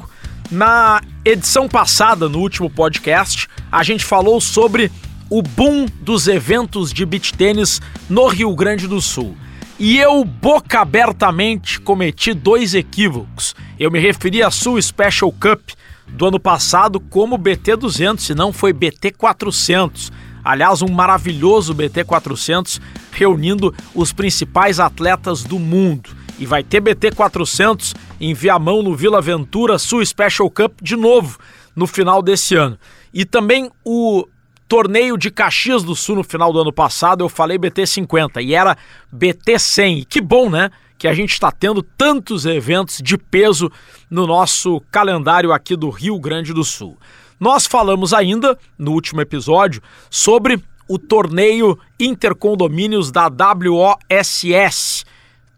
Na 0.50 1.00
edição 1.24 1.68
passada, 1.68 2.28
no 2.28 2.40
último 2.40 2.68
podcast, 2.68 3.46
a 3.70 3.84
gente 3.84 4.04
falou 4.04 4.40
sobre 4.40 4.90
o 5.30 5.42
boom 5.42 5.86
dos 6.00 6.26
eventos 6.26 6.92
de 6.92 7.06
beach 7.06 7.32
tênis 7.34 7.80
no 8.08 8.26
Rio 8.26 8.52
Grande 8.56 8.88
do 8.88 9.00
Sul. 9.00 9.36
E 9.78 9.96
eu 9.96 10.24
boca 10.24 10.80
abertamente 10.80 11.80
cometi 11.80 12.34
dois 12.34 12.74
equívocos. 12.74 13.54
Eu 13.78 13.92
me 13.92 14.00
referi 14.00 14.42
à 14.42 14.50
Sul 14.50 14.82
Special 14.82 15.30
Cup 15.30 15.70
do 16.08 16.26
ano 16.26 16.40
passado 16.40 16.98
como 16.98 17.38
BT 17.38 17.76
200, 17.76 18.24
se 18.24 18.34
não 18.34 18.52
foi 18.52 18.72
BT 18.72 19.12
400. 19.12 20.10
Aliás, 20.42 20.82
um 20.82 20.88
maravilhoso 20.88 21.72
BT 21.72 22.02
400 22.02 22.80
reunindo 23.12 23.72
os 23.94 24.12
principais 24.12 24.80
atletas 24.80 25.44
do 25.44 25.60
mundo. 25.60 26.10
E 26.40 26.46
vai 26.46 26.64
ter 26.64 26.80
BT 26.80 27.12
400 27.12 27.94
em 28.18 28.32
Viamão 28.32 28.82
no 28.82 28.96
Vila 28.96 29.20
Ventura 29.20 29.78
Sul 29.78 30.04
Special 30.04 30.50
Cup 30.50 30.80
de 30.80 30.96
novo 30.96 31.38
no 31.76 31.86
final 31.86 32.22
desse 32.22 32.56
ano. 32.56 32.78
E 33.12 33.26
também 33.26 33.70
o 33.84 34.26
torneio 34.66 35.18
de 35.18 35.30
Caxias 35.30 35.82
do 35.82 35.94
Sul 35.94 36.16
no 36.16 36.24
final 36.24 36.50
do 36.50 36.60
ano 36.60 36.72
passado, 36.72 37.22
eu 37.22 37.28
falei 37.28 37.58
BT 37.58 37.86
50 37.86 38.40
e 38.40 38.54
era 38.54 38.74
BT 39.12 39.58
100. 39.58 39.98
E 39.98 40.04
que 40.06 40.20
bom, 40.20 40.48
né? 40.48 40.70
Que 40.96 41.06
a 41.06 41.12
gente 41.12 41.32
está 41.32 41.52
tendo 41.52 41.82
tantos 41.82 42.46
eventos 42.46 43.02
de 43.02 43.18
peso 43.18 43.70
no 44.08 44.26
nosso 44.26 44.80
calendário 44.90 45.52
aqui 45.52 45.76
do 45.76 45.90
Rio 45.90 46.18
Grande 46.18 46.54
do 46.54 46.64
Sul. 46.64 46.96
Nós 47.38 47.66
falamos 47.66 48.14
ainda, 48.14 48.58
no 48.78 48.92
último 48.92 49.20
episódio, 49.20 49.82
sobre 50.08 50.62
o 50.88 50.98
torneio 50.98 51.78
Intercondomínios 51.98 53.10
da 53.10 53.28
WOSS, 53.28 55.04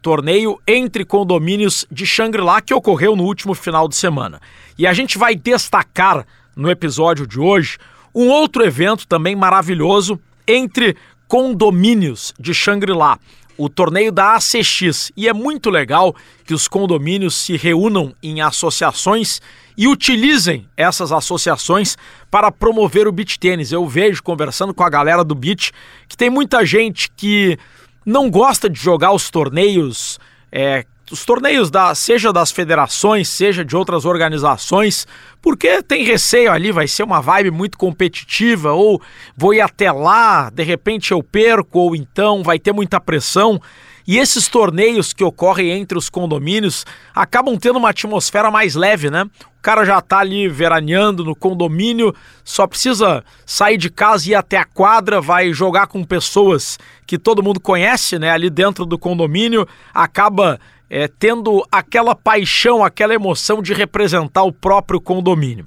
torneio 0.03 0.59
entre 0.67 1.05
condomínios 1.05 1.85
de 1.89 2.05
Shangri-La 2.05 2.61
que 2.61 2.73
ocorreu 2.73 3.15
no 3.15 3.23
último 3.23 3.53
final 3.53 3.87
de 3.87 3.95
semana. 3.95 4.41
E 4.77 4.85
a 4.85 4.91
gente 4.91 5.17
vai 5.17 5.33
destacar 5.33 6.27
no 6.55 6.69
episódio 6.69 7.25
de 7.25 7.39
hoje 7.39 7.77
um 8.13 8.27
outro 8.27 8.63
evento 8.65 9.07
também 9.07 9.33
maravilhoso 9.33 10.19
entre 10.45 10.97
condomínios 11.25 12.33
de 12.37 12.53
Shangri-La, 12.53 13.17
o 13.57 13.69
torneio 13.69 14.11
da 14.11 14.35
ACX. 14.35 15.09
E 15.15 15.29
é 15.29 15.33
muito 15.33 15.69
legal 15.69 16.13
que 16.45 16.53
os 16.53 16.67
condomínios 16.67 17.35
se 17.35 17.55
reúnam 17.55 18.13
em 18.21 18.41
associações 18.41 19.41
e 19.77 19.87
utilizem 19.87 20.67
essas 20.75 21.13
associações 21.13 21.97
para 22.29 22.51
promover 22.51 23.07
o 23.07 23.11
beach 23.11 23.39
tênis. 23.39 23.71
Eu 23.71 23.87
vejo 23.87 24.21
conversando 24.21 24.73
com 24.73 24.83
a 24.83 24.89
galera 24.89 25.23
do 25.23 25.33
beach 25.33 25.71
que 26.09 26.17
tem 26.17 26.29
muita 26.29 26.65
gente 26.65 27.09
que 27.15 27.57
não 28.05 28.29
gosta 28.29 28.69
de 28.69 28.79
jogar 28.79 29.11
os 29.11 29.29
torneios 29.29 30.19
é, 30.51 30.85
os 31.11 31.25
torneios 31.25 31.69
da, 31.69 31.93
seja 31.93 32.31
das 32.31 32.51
federações, 32.51 33.27
seja 33.27 33.63
de 33.63 33.75
outras 33.75 34.05
organizações, 34.05 35.05
porque 35.41 35.83
tem 35.83 36.03
receio 36.03 36.51
ali, 36.51 36.71
vai 36.71 36.87
ser 36.87 37.03
uma 37.03 37.21
vibe 37.21 37.51
muito 37.51 37.77
competitiva, 37.77 38.71
ou 38.71 39.01
vou 39.35 39.53
ir 39.53 39.61
até 39.61 39.91
lá, 39.91 40.49
de 40.49 40.63
repente 40.63 41.11
eu 41.11 41.21
perco, 41.21 41.79
ou 41.79 41.95
então 41.95 42.41
vai 42.41 42.57
ter 42.57 42.71
muita 42.71 43.01
pressão. 43.01 43.59
E 44.05 44.17
esses 44.17 44.47
torneios 44.47 45.13
que 45.13 45.23
ocorrem 45.23 45.71
entre 45.71 45.97
os 45.97 46.09
condomínios 46.09 46.85
acabam 47.15 47.57
tendo 47.57 47.79
uma 47.79 47.89
atmosfera 47.89 48.51
mais 48.51 48.75
leve, 48.75 49.09
né? 49.09 49.23
O 49.23 49.61
cara 49.61 49.85
já 49.85 50.01
tá 50.01 50.19
ali 50.19 50.49
veraneando 50.49 51.23
no 51.23 51.33
condomínio, 51.33 52.13
só 52.43 52.67
precisa 52.67 53.23
sair 53.45 53.77
de 53.77 53.89
casa 53.89 54.27
e 54.27 54.31
ir 54.31 54.35
até 54.35 54.57
a 54.57 54.65
quadra, 54.65 55.21
vai 55.21 55.53
jogar 55.53 55.87
com 55.87 56.03
pessoas 56.03 56.77
que 57.07 57.17
todo 57.17 57.41
mundo 57.41 57.61
conhece, 57.61 58.19
né? 58.19 58.29
Ali 58.29 58.49
dentro 58.49 58.85
do 58.85 58.99
condomínio, 58.99 59.65
acaba 59.93 60.59
é, 60.89 61.07
tendo 61.07 61.65
aquela 61.71 62.13
paixão, 62.13 62.83
aquela 62.83 63.13
emoção 63.13 63.61
de 63.61 63.73
representar 63.73 64.43
o 64.43 64.51
próprio 64.51 64.99
condomínio. 64.99 65.65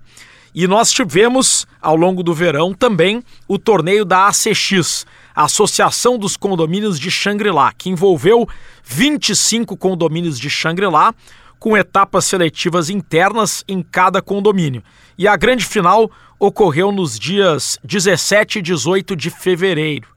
E 0.54 0.66
nós 0.66 0.90
tivemos, 0.90 1.66
ao 1.82 1.96
longo 1.96 2.22
do 2.22 2.32
verão, 2.32 2.72
também 2.72 3.22
o 3.46 3.58
torneio 3.58 4.04
da 4.04 4.26
ACX, 4.28 5.04
Associação 5.44 6.16
dos 6.18 6.36
Condomínios 6.36 6.98
de 6.98 7.10
Xangri-Lá, 7.10 7.72
que 7.72 7.90
envolveu 7.90 8.48
25 8.82 9.76
condomínios 9.76 10.38
de 10.38 10.48
Xangri-Lá, 10.48 11.14
com 11.58 11.76
etapas 11.76 12.24
seletivas 12.24 12.88
internas 12.88 13.62
em 13.68 13.82
cada 13.82 14.22
condomínio. 14.22 14.82
E 15.18 15.28
a 15.28 15.36
grande 15.36 15.64
final 15.64 16.10
ocorreu 16.38 16.90
nos 16.90 17.18
dias 17.18 17.78
17 17.84 18.58
e 18.58 18.62
18 18.62 19.14
de 19.14 19.30
fevereiro. 19.30 20.16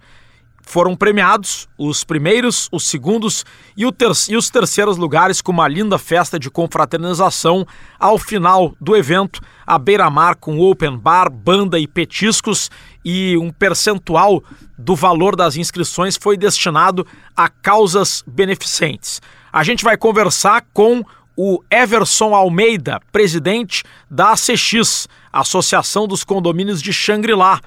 Foram 0.61 0.95
premiados 0.95 1.67
os 1.79 2.03
primeiros, 2.03 2.69
os 2.71 2.83
segundos 2.83 3.43
e, 3.75 3.91
ter 3.91 4.11
e 4.29 4.37
os 4.37 4.51
terceiros 4.51 4.97
lugares 4.97 5.41
com 5.41 5.51
uma 5.51 5.67
linda 5.67 5.97
festa 5.97 6.37
de 6.37 6.47
confraternização 6.51 7.65
ao 7.99 8.19
final 8.19 8.75
do 8.79 8.95
evento, 8.95 9.41
a 9.65 9.79
beira-mar 9.79 10.35
com 10.35 10.59
open 10.59 10.95
bar, 10.95 11.27
banda 11.31 11.79
e 11.79 11.87
petiscos 11.87 12.69
e 13.09 13.35
um 13.37 13.49
percentual 13.49 14.43
do 14.77 14.95
valor 14.95 15.35
das 15.35 15.55
inscrições 15.55 16.15
foi 16.15 16.37
destinado 16.37 17.07
a 17.35 17.49
causas 17.49 18.23
beneficentes. 18.27 19.19
A 19.51 19.63
gente 19.63 19.83
vai 19.83 19.97
conversar 19.97 20.63
com 20.71 21.03
o 21.35 21.63
Everson 21.71 22.35
Almeida, 22.35 23.01
presidente 23.11 23.83
da 24.11 24.33
ACX, 24.33 25.07
Associação 25.33 26.07
dos 26.07 26.23
Condomínios 26.23 26.83
de 26.83 26.93
Xangri-Lá. 26.93 27.59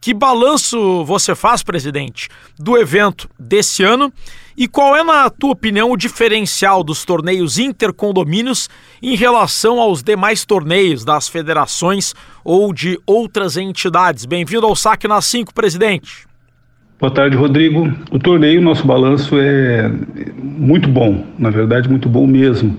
Que 0.00 0.14
balanço 0.14 1.04
você 1.04 1.34
faz, 1.34 1.62
presidente, 1.62 2.30
do 2.58 2.78
evento 2.78 3.28
desse 3.38 3.82
ano 3.82 4.10
e 4.56 4.66
qual 4.66 4.96
é, 4.96 5.04
na 5.04 5.28
tua 5.28 5.50
opinião, 5.50 5.90
o 5.90 5.96
diferencial 5.96 6.82
dos 6.82 7.04
torneios 7.04 7.58
intercondomínios 7.58 8.70
em 9.02 9.14
relação 9.14 9.78
aos 9.78 10.02
demais 10.02 10.46
torneios 10.46 11.04
das 11.04 11.28
federações 11.28 12.14
ou 12.42 12.72
de 12.72 12.98
outras 13.06 13.58
entidades? 13.58 14.24
Bem-vindo 14.24 14.64
ao 14.64 14.74
Saque 14.74 15.06
na 15.06 15.20
5, 15.20 15.52
presidente. 15.52 16.26
Boa 16.98 17.12
tarde, 17.12 17.36
Rodrigo. 17.36 17.92
O 18.10 18.18
torneio, 18.18 18.62
nosso 18.62 18.86
balanço 18.86 19.38
é 19.38 19.92
muito 20.42 20.88
bom, 20.88 21.26
na 21.38 21.50
verdade, 21.50 21.90
muito 21.90 22.08
bom 22.08 22.26
mesmo. 22.26 22.78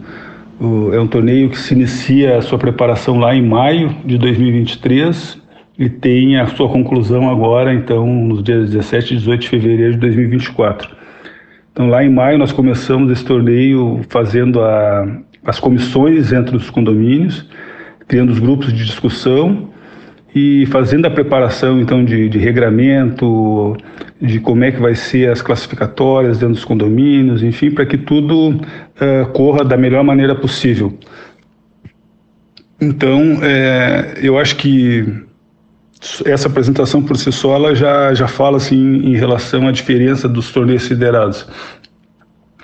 É 0.92 1.00
um 1.00 1.06
torneio 1.06 1.52
que 1.52 1.60
se 1.60 1.76
inicia 1.76 2.40
a 2.40 2.42
sua 2.42 2.58
preparação 2.58 3.20
lá 3.20 3.36
em 3.36 3.46
maio 3.46 3.96
de 4.04 4.18
2023 4.18 5.40
e 5.78 5.88
tem 5.88 6.40
a 6.40 6.48
sua 6.48 6.68
conclusão 6.68 7.30
agora, 7.30 7.72
então, 7.72 8.08
nos 8.08 8.42
dias 8.42 8.72
17 8.72 9.14
e 9.14 9.18
18 9.18 9.42
de 9.42 9.50
fevereiro 9.50 9.94
de 9.94 10.00
2024. 10.00 10.97
Então, 11.78 11.90
lá 11.90 12.04
em 12.04 12.10
maio, 12.10 12.40
nós 12.40 12.52
começamos 12.52 13.12
esse 13.12 13.24
torneio 13.24 14.02
fazendo 14.10 14.60
a, 14.64 15.06
as 15.46 15.60
comissões 15.60 16.34
entre 16.34 16.58
os 16.58 16.72
condomínios, 16.72 17.48
criando 18.08 18.32
os 18.32 18.40
grupos 18.40 18.74
de 18.74 18.84
discussão 18.84 19.70
e 20.34 20.66
fazendo 20.72 21.06
a 21.06 21.12
preparação 21.12 21.80
então 21.80 22.04
de, 22.04 22.30
de 22.30 22.40
regramento, 22.40 23.78
de 24.20 24.40
como 24.40 24.64
é 24.64 24.72
que 24.72 24.82
vai 24.82 24.96
ser 24.96 25.30
as 25.30 25.44
classificatórias 25.44 26.40
dentro 26.40 26.56
dos 26.56 26.66
condomínios, 26.66 27.44
enfim, 27.44 27.70
para 27.70 27.86
que 27.86 27.96
tudo 27.96 28.56
uh, 28.56 29.28
corra 29.34 29.64
da 29.64 29.78
melhor 29.78 30.04
maneira 30.04 30.34
possível. 30.34 30.98
Então, 32.82 33.38
é, 33.44 34.18
eu 34.20 34.40
acho 34.40 34.56
que 34.56 35.06
essa 36.26 36.48
apresentação 36.48 37.02
por 37.02 37.18
si 37.18 37.32
só 37.32 37.56
ela 37.56 37.76
já, 37.76 38.14
já 38.14 38.28
fala 38.28 38.58
assim, 38.58 38.98
em 38.98 39.16
relação 39.16 39.68
à 39.68 39.72
diferença 39.72 40.28
dos 40.28 40.52
torneios 40.52 40.88
federados. 40.88 41.48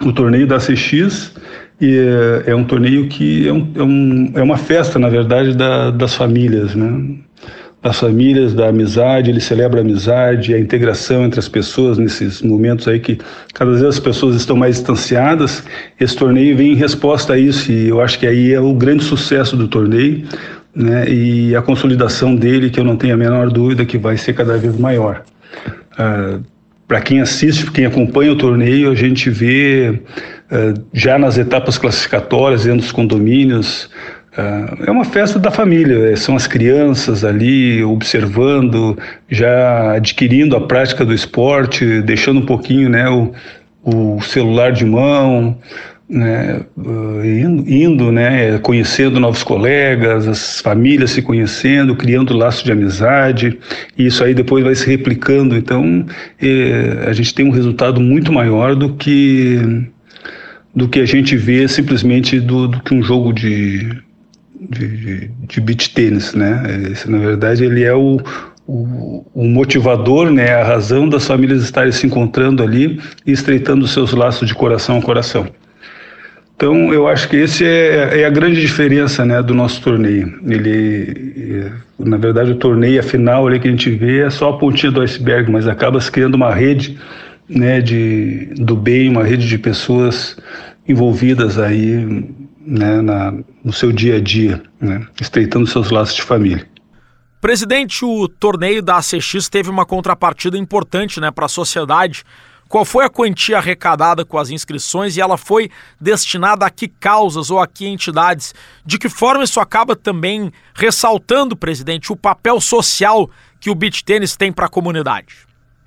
O 0.01 0.11
torneio 0.11 0.47
da 0.47 0.57
CX 0.57 1.33
é, 1.81 2.43
é 2.51 2.55
um 2.55 2.63
torneio 2.63 3.07
que 3.07 3.47
é, 3.47 3.53
um, 3.53 3.71
é, 3.75 3.83
um, 3.83 4.31
é 4.35 4.43
uma 4.43 4.57
festa, 4.57 4.99
na 4.99 5.09
verdade, 5.09 5.55
da, 5.55 5.91
das 5.91 6.13
famílias, 6.15 6.75
né? 6.75 7.17
das 7.83 7.99
famílias, 7.99 8.53
da 8.53 8.69
amizade, 8.69 9.29
ele 9.29 9.41
celebra 9.41 9.81
a 9.81 9.83
amizade, 9.83 10.53
a 10.53 10.59
integração 10.59 11.25
entre 11.25 11.37
as 11.37 11.49
pessoas 11.49 11.97
nesses 11.97 12.41
momentos 12.41 12.87
aí 12.87 12.97
que 12.97 13.19
cada 13.53 13.71
vez 13.71 13.83
as 13.83 13.99
pessoas 13.99 14.37
estão 14.37 14.55
mais 14.55 14.77
distanciadas. 14.77 15.61
Esse 15.99 16.15
torneio 16.15 16.55
vem 16.55 16.71
em 16.71 16.75
resposta 16.75 17.33
a 17.33 17.37
isso 17.37 17.69
e 17.73 17.89
eu 17.89 17.99
acho 17.99 18.17
que 18.17 18.25
aí 18.25 18.53
é 18.53 18.61
o 18.61 18.73
grande 18.73 19.03
sucesso 19.03 19.57
do 19.57 19.67
torneio, 19.67 20.23
né? 20.75 21.07
E 21.09 21.55
a 21.55 21.61
consolidação 21.61 22.35
dele, 22.35 22.69
que 22.69 22.79
eu 22.79 22.83
não 22.83 22.95
tenho 22.95 23.13
a 23.13 23.17
menor 23.17 23.49
dúvida 23.49 23.85
que 23.85 23.97
vai 23.97 24.17
ser 24.17 24.33
cada 24.33 24.57
vez 24.57 24.77
maior. 24.77 25.23
Ah, 25.97 26.39
Para 26.87 27.01
quem 27.01 27.21
assiste, 27.21 27.71
quem 27.71 27.85
acompanha 27.85 28.31
o 28.31 28.37
torneio, 28.37 28.91
a 28.91 28.95
gente 28.95 29.29
vê 29.29 30.01
ah, 30.51 30.73
já 30.93 31.17
nas 31.17 31.37
etapas 31.37 31.77
classificatórias, 31.77 32.63
dentro 32.63 32.81
dos 32.81 32.91
condomínios, 32.91 33.89
ah, 34.35 34.77
é 34.87 34.91
uma 34.91 35.05
festa 35.05 35.37
da 35.37 35.51
família, 35.51 36.11
é, 36.11 36.15
são 36.15 36.35
as 36.35 36.47
crianças 36.47 37.23
ali 37.23 37.83
observando, 37.83 38.97
já 39.29 39.93
adquirindo 39.93 40.55
a 40.55 40.61
prática 40.61 41.05
do 41.05 41.13
esporte, 41.13 42.01
deixando 42.01 42.39
um 42.39 42.45
pouquinho 42.45 42.89
né, 42.89 43.07
o, 43.09 43.31
o 43.83 44.21
celular 44.21 44.71
de 44.71 44.85
mão, 44.85 45.57
né, 46.09 46.61
uh, 46.77 47.25
indo, 47.25 47.69
indo, 47.69 48.11
né, 48.11 48.57
conhecendo 48.59 49.19
novos 49.19 49.43
colegas, 49.43 50.27
as 50.27 50.59
famílias 50.59 51.11
se 51.11 51.21
conhecendo, 51.21 51.95
criando 51.95 52.35
laços 52.35 52.63
de 52.63 52.71
amizade, 52.71 53.57
e 53.97 54.05
isso 54.05 54.23
aí 54.23 54.33
depois 54.33 54.63
vai 54.63 54.75
se 54.75 54.87
replicando. 54.87 55.55
Então, 55.55 56.05
eh, 56.41 57.05
a 57.07 57.13
gente 57.13 57.33
tem 57.33 57.45
um 57.47 57.51
resultado 57.51 57.99
muito 57.99 58.31
maior 58.31 58.75
do 58.75 58.93
que 58.93 59.89
do 60.75 60.89
que 60.89 60.99
a 60.99 61.05
gente 61.05 61.37
vê 61.37 61.67
simplesmente 61.67 62.39
do, 62.39 62.67
do 62.67 62.81
que 62.81 62.95
um 62.95 63.03
jogo 63.03 63.31
de, 63.31 63.95
de, 64.59 65.29
de 65.47 65.61
beach 65.61 65.93
tênis, 65.93 66.33
né? 66.33 66.89
Esse, 66.91 67.09
na 67.09 67.19
verdade, 67.19 67.63
ele 67.63 67.83
é 67.83 67.93
o, 67.93 68.19
o, 68.67 69.23
o, 69.35 69.45
motivador, 69.45 70.31
né, 70.31 70.55
a 70.55 70.63
razão 70.63 71.07
das 71.07 71.27
famílias 71.27 71.63
estarem 71.63 71.91
se 71.91 72.07
encontrando 72.07 72.63
ali 72.63 72.99
e 73.23 73.31
estreitando 73.31 73.87
seus 73.87 74.13
laços 74.13 74.47
de 74.47 74.55
coração 74.55 74.97
a 74.97 75.01
coração. 75.01 75.47
Então, 76.55 76.93
eu 76.93 77.07
acho 77.07 77.27
que 77.27 77.35
esse 77.35 77.65
é, 77.65 78.21
é, 78.21 78.25
a 78.25 78.29
grande 78.29 78.61
diferença 78.61 79.25
né, 79.25 79.41
do 79.41 79.53
nosso 79.53 79.81
torneio. 79.81 80.39
Ele, 80.45 81.33
é, 81.65 81.71
na 81.99 82.17
verdade, 82.17 82.51
o 82.51 82.55
torneio, 82.55 82.99
a 82.99 83.03
final 83.03 83.47
ali 83.47 83.59
que 83.59 83.67
a 83.67 83.71
gente 83.71 83.89
vê 83.89 84.19
é 84.21 84.29
só 84.29 84.49
a 84.49 84.57
pontinha 84.57 84.91
do 84.91 85.01
iceberg, 85.01 85.51
mas 85.51 85.67
acaba 85.67 85.99
se 85.99 86.11
criando 86.11 86.35
uma 86.35 86.53
rede 86.53 86.97
né, 87.49 87.81
de, 87.81 88.53
do 88.55 88.75
bem, 88.75 89.09
uma 89.09 89.23
rede 89.23 89.47
de 89.47 89.57
pessoas 89.57 90.37
envolvidas 90.87 91.59
aí 91.59 92.29
né, 92.65 93.01
na, 93.01 93.33
no 93.63 93.73
seu 93.73 93.91
dia 93.91 94.17
a 94.17 94.19
dia, 94.19 94.61
né, 94.79 95.05
estreitando 95.19 95.67
seus 95.67 95.89
laços 95.89 96.15
de 96.15 96.21
família. 96.21 96.65
Presidente, 97.41 98.05
o 98.05 98.27
torneio 98.27 98.81
da 98.81 98.97
ACX 98.97 99.49
teve 99.49 99.69
uma 99.69 99.85
contrapartida 99.85 100.57
importante 100.57 101.19
né, 101.19 101.29
para 101.29 101.45
a 101.45 101.49
sociedade 101.49 102.23
qual 102.67 102.83
foi 102.83 103.05
a 103.05 103.09
quantia 103.09 103.57
arrecadada 103.57 104.25
com 104.25 104.37
as 104.37 104.49
inscrições 104.49 105.15
e 105.15 105.21
ela 105.21 105.37
foi 105.37 105.69
destinada 105.99 106.65
a 106.65 106.69
que 106.69 106.87
causas 106.87 107.51
ou 107.51 107.59
a 107.59 107.67
que 107.67 107.87
entidades? 107.87 108.53
De 108.85 108.97
que 108.97 109.09
forma 109.09 109.43
isso 109.43 109.59
acaba 109.59 109.95
também 109.95 110.51
ressaltando, 110.73 111.55
presidente, 111.55 112.11
o 112.11 112.15
papel 112.15 112.59
social 112.59 113.29
que 113.59 113.69
o 113.69 113.75
beach 113.75 114.03
tênis 114.03 114.35
tem 114.35 114.51
para 114.51 114.65
a 114.65 114.69
comunidade? 114.69 115.35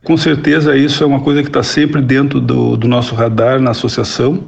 Com 0.05 0.17
certeza 0.17 0.77
isso 0.77 1.03
é 1.03 1.07
uma 1.07 1.21
coisa 1.21 1.43
que 1.43 1.49
está 1.49 1.65
sempre 1.65 2.01
dentro 2.01 2.41
do, 2.41 2.77
do, 2.77 2.87
nosso 2.87 3.15
radar 3.15 3.61
na 3.61 3.73
associação. 3.73 4.45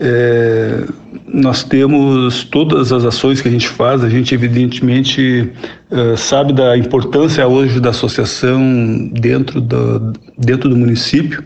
É, 0.00 0.84
nós 1.26 1.62
temos 1.62 2.44
todas 2.44 2.92
as 2.92 3.04
ações 3.04 3.40
que 3.40 3.48
a 3.48 3.50
gente 3.50 3.68
faz, 3.68 4.02
a 4.02 4.08
gente 4.08 4.34
evidentemente 4.34 5.52
é, 5.90 6.16
sabe 6.16 6.52
da 6.52 6.76
importância 6.76 7.46
hoje 7.46 7.80
da 7.80 7.90
associação 7.90 9.08
dentro 9.12 9.60
do, 9.60 10.12
dentro 10.36 10.68
do 10.68 10.76
município 10.76 11.44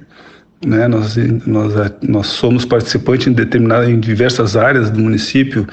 né? 0.65 0.89
Nós, 0.89 1.17
nós, 1.47 1.73
nós 2.03 2.27
somos 2.27 2.65
participantes 2.65 3.27
em 3.27 3.33
determinadas, 3.33 3.89
em 3.89 4.01
diversas 4.01 4.57
áreas 4.57 4.91
do 4.91 5.01
município, 5.01 5.67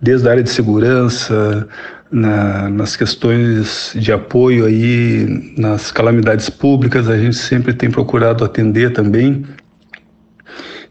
desde 0.00 0.28
a 0.28 0.30
área 0.32 0.42
de 0.42 0.50
segurança, 0.50 1.68
na, 2.10 2.68
nas 2.68 2.96
questões 2.96 3.92
de 3.94 4.12
apoio 4.12 4.66
aí, 4.66 5.54
nas 5.56 5.92
calamidades 5.92 6.50
públicas, 6.50 7.08
a 7.08 7.16
gente 7.16 7.36
sempre 7.36 7.72
tem 7.72 7.90
procurado 7.90 8.44
atender 8.44 8.92
também. 8.92 9.44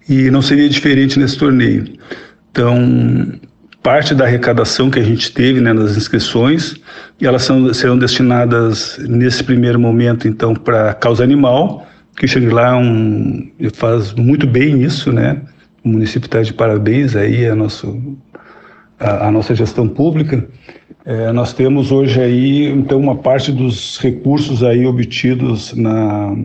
E 0.10 0.32
não 0.32 0.42
seria 0.42 0.68
diferente 0.68 1.20
nesse 1.20 1.38
torneio. 1.38 1.86
Então, 2.52 3.40
parte 3.84 4.16
da 4.16 4.26
arrecadação 4.26 4.90
que 4.90 5.00
a 5.00 5.04
gente 5.04 5.32
teve 5.32 5.62
né, 5.62 5.72
nas 5.72 5.96
inscrições, 5.96 6.76
elas 7.22 7.44
são, 7.44 7.72
serão 7.74 7.98
destinadas 7.98 8.98
nesse 9.08 9.44
primeiro 9.44 9.80
momento, 9.80 10.28
então, 10.28 10.56
para 10.56 10.94
causa 10.96 11.24
animal, 11.24 11.88
que 12.18 12.28
Xangri-Lá 12.28 12.70
é 12.70 12.76
um, 12.76 13.52
faz 13.74 14.14
muito 14.14 14.46
bem 14.46 14.82
isso, 14.82 15.12
né? 15.12 15.42
O 15.84 15.90
município 15.90 16.26
está 16.26 16.42
de 16.42 16.54
parabéns 16.54 17.16
aí 17.16 17.46
a, 17.46 17.56
nosso, 17.56 18.18
a, 19.00 19.28
a 19.28 19.32
nossa 19.32 19.56
gestão 19.56 19.88
pública. 19.88 20.46
É, 21.06 21.32
nós 21.32 21.54
temos 21.54 21.92
hoje 21.92 22.20
aí, 22.20 22.66
então, 22.66 23.00
uma 23.00 23.16
parte 23.16 23.52
dos 23.52 23.98
recursos 24.00 24.64
aí 24.64 24.86
obtidos 24.86 25.74
na, 25.74 26.36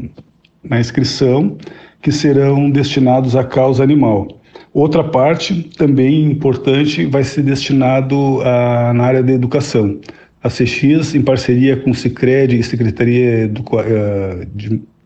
na 0.63 0.79
inscrição 0.79 1.57
que 2.05 2.13
serão 2.13 2.71
destinados 2.71 3.35
à 3.35 3.43
causa 3.43 3.83
animal. 3.83 4.29
Outra 4.75 5.03
parte, 5.03 5.71
também 5.79 6.27
importante, 6.27 7.07
vai 7.07 7.25
ser 7.25 7.43
destinado 7.43 8.43
a, 8.43 8.93
na 8.93 9.05
área 9.05 9.23
da 9.23 9.33
educação. 9.33 9.99
A 10.43 10.51
CX, 10.51 11.15
em 11.15 11.23
parceria 11.23 11.79
com 11.79 11.93
o 11.93 11.95
Cicred 11.95 12.59
e 12.59 12.63
Secretaria 12.63 13.51
eh, 13.51 14.47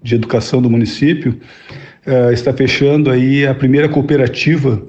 de 0.03 0.15
Educação 0.15 0.61
do 0.61 0.69
município, 0.69 1.39
uh, 2.05 2.33
está 2.33 2.53
fechando 2.53 3.11
aí 3.13 3.47
a 3.47 3.55
primeira 3.55 3.89
cooperativa 3.89 4.83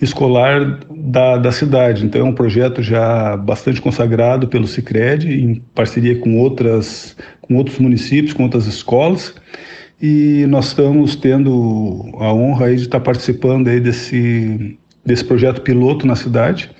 escolar 0.00 0.78
da, 0.88 1.36
da 1.36 1.50
cidade. 1.50 2.04
Então 2.04 2.20
é 2.20 2.24
um 2.24 2.32
projeto 2.32 2.80
já 2.80 3.36
bastante 3.36 3.80
consagrado 3.80 4.46
pelo 4.46 4.68
Cicred, 4.68 5.28
em 5.28 5.62
parceria 5.74 6.16
com, 6.16 6.38
outras, 6.38 7.16
com 7.40 7.56
outros 7.56 7.80
municípios, 7.80 8.32
com 8.32 8.44
outras 8.44 8.66
escolas. 8.66 9.34
E 10.00 10.44
nós 10.46 10.68
estamos 10.68 11.16
tendo 11.16 12.10
a 12.18 12.32
honra 12.32 12.66
aí 12.66 12.76
de 12.76 12.82
estar 12.82 13.00
participando 13.00 13.68
aí 13.68 13.80
desse, 13.80 14.78
desse 15.04 15.24
projeto 15.24 15.62
piloto 15.62 16.06
na 16.06 16.14
cidade. 16.14 16.70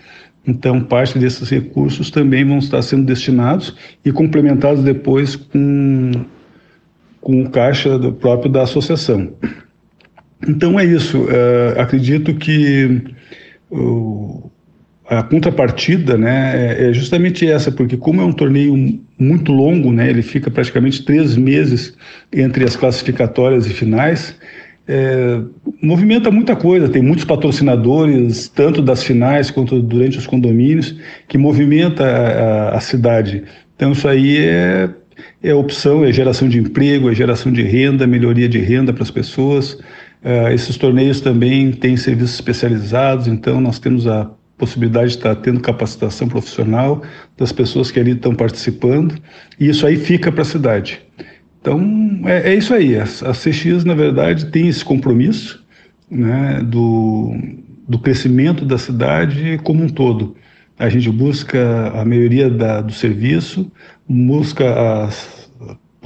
Então, 0.47 0.81
parte 0.81 1.19
desses 1.19 1.49
recursos 1.49 2.11
também 2.11 2.45
vão 2.45 2.59
estar 2.59 2.83
sendo 2.83 3.05
destinados 3.05 3.75
e 4.05 4.13
complementados 4.13 4.83
depois 4.83 5.35
com 5.35 6.13
com 7.27 7.43
o 7.43 7.51
caixa 7.51 7.99
do, 7.99 8.13
próprio 8.13 8.49
da 8.49 8.63
associação. 8.63 9.33
Então 10.47 10.79
é 10.79 10.85
isso. 10.85 11.27
É, 11.29 11.81
acredito 11.81 12.33
que 12.35 13.03
o, 13.69 14.49
a 15.09 15.23
contrapartida 15.23 16.17
né, 16.17 16.75
é, 16.79 16.89
é 16.89 16.93
justamente 16.93 17.49
essa, 17.49 17.71
porque 17.71 17.97
como 17.97 18.21
é 18.21 18.25
um 18.25 18.33
torneio 18.33 19.01
muito 19.19 19.53
longo, 19.53 19.93
né, 19.93 20.11
ele 20.11 20.23
fica 20.23 20.51
praticamente 20.51 21.05
três 21.05 21.37
meses 21.37 21.97
entre 22.33 22.65
as 22.65 22.77
classificatórias 22.77 23.67
e 23.67 23.71
finais, 23.71 24.37
é, 24.89 25.41
movimenta 25.83 26.31
muita 26.31 26.55
coisa, 26.55 26.89
tem 26.89 27.03
muitos 27.03 27.25
patrocinadores, 27.25 28.49
tanto 28.49 28.81
das 28.81 29.03
finais 29.03 29.51
quanto 29.51 29.83
durante 29.83 30.19
os 30.19 30.27
condomínios, 30.27 30.97
que 31.29 31.37
movimenta 31.37 32.05
a, 32.05 32.77
a, 32.77 32.81
cidade. 32.81 33.43
Então 33.75 33.93
isso 33.93 34.07
aí 34.07 34.39
é 34.39 34.91
é 35.43 35.55
opção, 35.55 36.05
é 36.05 36.13
geração 36.13 36.49
de 36.49 36.59
emprego, 36.59 37.11
é 37.11 37.15
geração 37.15 37.51
de 37.53 37.63
renda, 37.63 38.07
melhoria 38.07 38.49
de 38.49 38.59
renda 38.59 38.93
para 38.93 39.03
as 39.03 39.11
pessoas. 39.11 39.75
Uh, 40.23 40.49
esses 40.53 40.77
torneios 40.77 41.21
também 41.21 41.73
têm 41.73 41.97
serviços 41.97 42.35
especializados, 42.35 43.29
então 43.29 43.61
nós 43.61 43.79
temos 43.79 44.07
a 44.07 44.31
possibilidade 44.57 45.11
de 45.11 45.17
estar 45.17 45.35
tendo 45.37 45.61
capacitação 45.61 46.29
profissional 46.29 47.03
das 47.37 47.53
pessoas 47.53 47.91
que 47.91 48.01
ali 48.01 48.13
estão 48.13 48.35
participando, 48.35 49.15
e 49.61 49.69
isso 49.69 49.87
aí 49.87 49.97
fica 49.97 50.33
para 50.33 50.43
a 50.43 50.47
cidade. 50.47 51.01
Então, 51.61 52.21
é, 52.25 52.53
é, 52.53 52.55
isso 52.55 52.73
aí. 52.73 52.97
A, 52.97 53.03
a 53.03 53.33
CX, 53.33 53.85
na 53.85 53.95
verdade, 53.95 54.47
tem 54.47 54.69
esse 54.69 54.85
compromisso 54.85 55.65
né, 56.11 56.61
do, 56.65 57.35
do 57.89 57.99
crescimento 57.99 58.65
da 58.65 58.79
cidade 58.79 59.59
como 59.63 59.83
um 59.83 59.89
todo. 59.89 60.37
a 60.79 60.89
gente 60.89 61.11
busca 61.11 61.91
a 61.95 62.05
maioria 62.05 62.49
da, 62.49 62.81
do 62.81 62.93
serviço, 62.93 63.71
busca 64.09 65.05
as, 65.05 65.51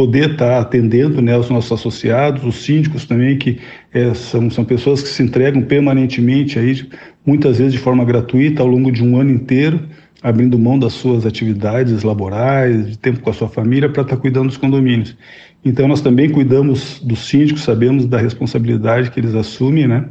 poder 0.00 0.30
estar 0.30 0.58
atendendo 0.58 1.20
né, 1.20 1.36
os 1.36 1.50
nossos 1.50 1.72
associados, 1.72 2.42
os 2.42 2.64
síndicos 2.64 3.04
também, 3.04 3.36
que 3.36 3.58
é, 3.92 4.14
são, 4.14 4.50
são 4.50 4.64
pessoas 4.64 5.03
que 5.03 5.09
se 5.09 5.22
entregam 5.22 5.62
permanentemente, 5.62 6.59
aí, 6.59 6.88
muitas 7.24 7.59
vezes 7.59 7.72
de 7.72 7.79
forma 7.79 8.05
gratuita, 8.05 8.62
ao 8.62 8.68
longo 8.68 8.90
de 8.90 9.03
um 9.03 9.18
ano 9.18 9.31
inteiro, 9.31 9.81
abrindo 10.22 10.59
mão 10.59 10.79
das 10.79 10.92
suas 10.92 11.26
atividades 11.26 12.03
laborais, 12.03 12.90
de 12.90 12.98
tempo 12.98 13.20
com 13.20 13.31
a 13.31 13.33
sua 13.33 13.48
família, 13.48 13.88
para 13.88 14.03
estar 14.03 14.16
cuidando 14.16 14.48
dos 14.48 14.57
condomínios. 14.57 15.16
Então, 15.64 15.88
nós 15.88 16.00
também 16.00 16.31
cuidamos 16.31 17.00
dos 17.00 17.29
síndicos, 17.29 17.62
sabemos 17.62 18.07
da 18.07 18.18
responsabilidade 18.18 19.11
que 19.11 19.20
eles 19.20 19.35
assumem, 19.35 19.87
né? 19.87 20.07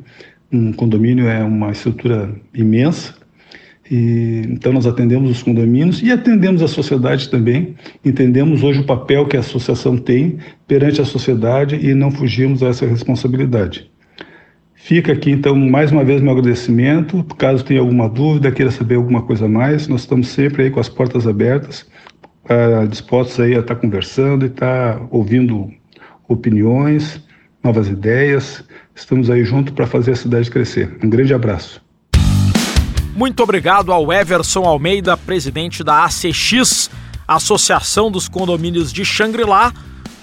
Um 0.51 0.73
condomínio 0.73 1.27
é 1.27 1.43
uma 1.43 1.71
estrutura 1.71 2.33
imensa, 2.53 3.13
e, 3.89 4.43
então, 4.47 4.71
nós 4.71 4.85
atendemos 4.85 5.31
os 5.31 5.41
condomínios 5.41 6.01
e 6.03 6.11
atendemos 6.11 6.61
a 6.61 6.67
sociedade 6.67 7.29
também. 7.29 7.75
Entendemos 8.05 8.61
hoje 8.61 8.81
o 8.81 8.85
papel 8.85 9.25
que 9.25 9.35
a 9.35 9.39
associação 9.39 9.97
tem 9.97 10.37
perante 10.67 11.01
a 11.01 11.05
sociedade 11.05 11.75
e 11.75 11.95
não 11.95 12.11
fugimos 12.11 12.61
a 12.61 12.67
essa 12.67 12.85
responsabilidade. 12.85 13.89
Fica 14.75 15.11
aqui, 15.11 15.31
então, 15.31 15.55
mais 15.55 15.91
uma 15.91 16.03
vez 16.03 16.21
meu 16.21 16.31
agradecimento. 16.31 17.23
Caso 17.37 17.65
tenha 17.65 17.79
alguma 17.79 18.07
dúvida, 18.07 18.51
queira 18.51 18.71
saber 18.71 18.95
alguma 18.95 19.23
coisa 19.23 19.47
mais, 19.47 19.87
nós 19.87 20.01
estamos 20.01 20.27
sempre 20.27 20.63
aí 20.63 20.71
com 20.71 20.79
as 20.79 20.87
portas 20.87 21.27
abertas, 21.27 21.85
uh, 22.45 22.87
dispostos 22.87 23.39
aí 23.39 23.55
a 23.55 23.59
estar 23.59 23.75
conversando 23.75 24.45
e 24.45 24.49
estar 24.49 25.01
ouvindo 25.09 25.69
opiniões, 26.27 27.21
novas 27.63 27.87
ideias. 27.87 28.63
Estamos 28.95 29.29
aí 29.29 29.43
juntos 29.43 29.73
para 29.73 29.87
fazer 29.87 30.11
a 30.11 30.15
cidade 30.15 30.49
crescer. 30.49 30.97
Um 31.03 31.09
grande 31.09 31.33
abraço. 31.33 31.88
Muito 33.19 33.43
obrigado 33.43 33.91
ao 33.91 34.13
Everson 34.13 34.63
Almeida, 34.63 35.17
presidente 35.17 35.83
da 35.83 36.05
ACX, 36.05 36.89
Associação 37.27 38.09
dos 38.09 38.29
Condomínios 38.29 38.93
de 38.93 39.03
Xangri-Lá. 39.03 39.73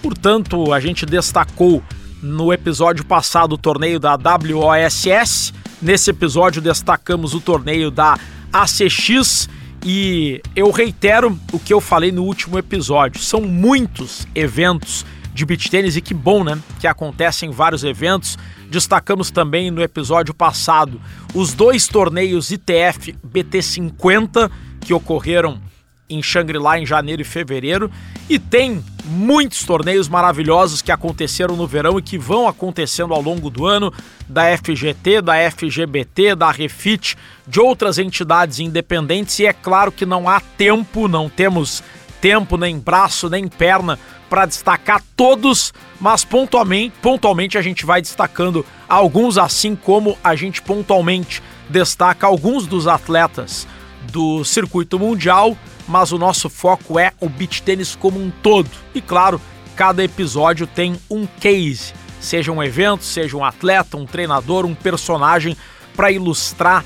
Portanto, 0.00 0.72
a 0.72 0.80
gente 0.80 1.04
destacou 1.04 1.82
no 2.22 2.54
episódio 2.54 3.04
passado 3.04 3.52
o 3.52 3.58
torneio 3.58 4.00
da 4.00 4.16
WOSS. 4.16 5.52
Nesse 5.82 6.08
episódio 6.08 6.62
destacamos 6.62 7.34
o 7.34 7.40
torneio 7.40 7.90
da 7.90 8.18
ACX 8.50 9.46
e 9.84 10.40
eu 10.56 10.70
reitero 10.70 11.38
o 11.52 11.58
que 11.58 11.74
eu 11.74 11.82
falei 11.82 12.10
no 12.10 12.24
último 12.24 12.58
episódio. 12.58 13.20
São 13.20 13.42
muitos 13.42 14.26
eventos 14.34 15.04
de 15.36 15.44
beach 15.44 15.70
tênis 15.70 15.96
e 15.96 16.00
que 16.00 16.14
bom, 16.14 16.42
né? 16.42 16.58
Que 16.80 16.86
acontecem 16.86 17.50
vários 17.50 17.84
eventos. 17.84 18.38
Destacamos 18.70 19.30
também 19.30 19.70
no 19.70 19.82
episódio 19.82 20.32
passado 20.32 20.98
os 21.34 21.52
dois 21.52 21.86
torneios 21.86 22.50
ITF 22.50 23.14
BT50 23.24 24.50
que 24.80 24.94
ocorreram 24.94 25.60
em 26.08 26.22
Shangri-La 26.22 26.78
em 26.78 26.86
janeiro 26.86 27.20
e 27.20 27.24
fevereiro 27.24 27.90
e 28.30 28.38
tem 28.38 28.82
muitos 29.04 29.64
torneios 29.64 30.08
maravilhosos 30.08 30.80
que 30.80 30.90
aconteceram 30.90 31.54
no 31.54 31.66
verão 31.66 31.98
e 31.98 32.02
que 32.02 32.16
vão 32.16 32.48
acontecendo 32.48 33.12
ao 33.12 33.20
longo 33.20 33.50
do 33.50 33.66
ano 33.66 33.92
da 34.28 34.56
FGT, 34.56 35.20
da 35.20 35.34
FGBT, 35.50 36.34
da 36.34 36.50
Refit, 36.50 37.16
de 37.46 37.60
outras 37.60 37.98
entidades 37.98 38.58
independentes 38.58 39.38
e 39.38 39.46
é 39.46 39.52
claro 39.52 39.92
que 39.92 40.06
não 40.06 40.28
há 40.28 40.40
tempo, 40.40 41.08
não 41.08 41.28
temos 41.28 41.82
tempo 42.20 42.56
nem 42.56 42.78
braço 42.78 43.28
nem 43.28 43.48
perna 43.48 43.98
para 44.28 44.46
destacar 44.46 45.02
todos, 45.16 45.72
mas 46.00 46.24
pontualmente, 46.24 46.94
pontualmente 47.00 47.56
a 47.56 47.62
gente 47.62 47.86
vai 47.86 48.02
destacando 48.02 48.66
alguns, 48.88 49.38
assim 49.38 49.76
como 49.76 50.18
a 50.22 50.34
gente 50.34 50.60
pontualmente 50.60 51.42
destaca 51.68 52.26
alguns 52.26 52.66
dos 52.66 52.86
atletas 52.86 53.66
do 54.10 54.44
circuito 54.44 54.98
mundial, 54.98 55.56
mas 55.86 56.12
o 56.12 56.18
nosso 56.18 56.48
foco 56.48 56.98
é 56.98 57.12
o 57.20 57.28
beach 57.28 57.62
tênis 57.62 57.94
como 57.94 58.20
um 58.20 58.30
todo. 58.42 58.70
E 58.94 59.00
claro, 59.00 59.40
cada 59.74 60.02
episódio 60.02 60.66
tem 60.66 60.96
um 61.10 61.26
case, 61.26 61.92
seja 62.20 62.50
um 62.50 62.62
evento, 62.62 63.04
seja 63.04 63.36
um 63.36 63.44
atleta, 63.44 63.96
um 63.96 64.06
treinador, 64.06 64.64
um 64.64 64.74
personagem 64.74 65.56
para 65.94 66.10
ilustrar 66.10 66.84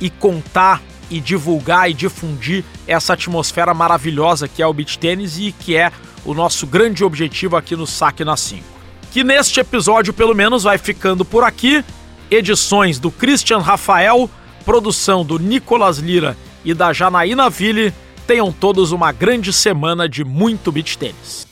e 0.00 0.10
contar 0.10 0.82
e 1.12 1.20
divulgar 1.20 1.90
e 1.90 1.94
difundir 1.94 2.64
essa 2.86 3.12
atmosfera 3.12 3.74
maravilhosa 3.74 4.48
que 4.48 4.62
é 4.62 4.66
o 4.66 4.72
beach 4.72 4.98
tênis 4.98 5.38
e 5.38 5.52
que 5.52 5.76
é 5.76 5.92
o 6.24 6.32
nosso 6.32 6.66
grande 6.66 7.04
objetivo 7.04 7.54
aqui 7.54 7.76
no 7.76 7.86
Saque 7.86 8.24
na 8.24 8.36
5. 8.36 8.64
Que 9.10 9.22
neste 9.22 9.60
episódio, 9.60 10.14
pelo 10.14 10.34
menos, 10.34 10.62
vai 10.62 10.78
ficando 10.78 11.22
por 11.24 11.44
aqui. 11.44 11.84
Edições 12.30 12.98
do 12.98 13.10
Christian 13.10 13.58
Rafael, 13.58 14.30
produção 14.64 15.22
do 15.22 15.38
Nicolas 15.38 15.98
Lira 15.98 16.34
e 16.64 16.72
da 16.72 16.94
Janaína 16.94 17.50
Ville. 17.50 17.92
Tenham 18.26 18.50
todos 18.50 18.90
uma 18.90 19.12
grande 19.12 19.52
semana 19.52 20.08
de 20.08 20.24
muito 20.24 20.72
beach 20.72 20.96
tênis. 20.96 21.51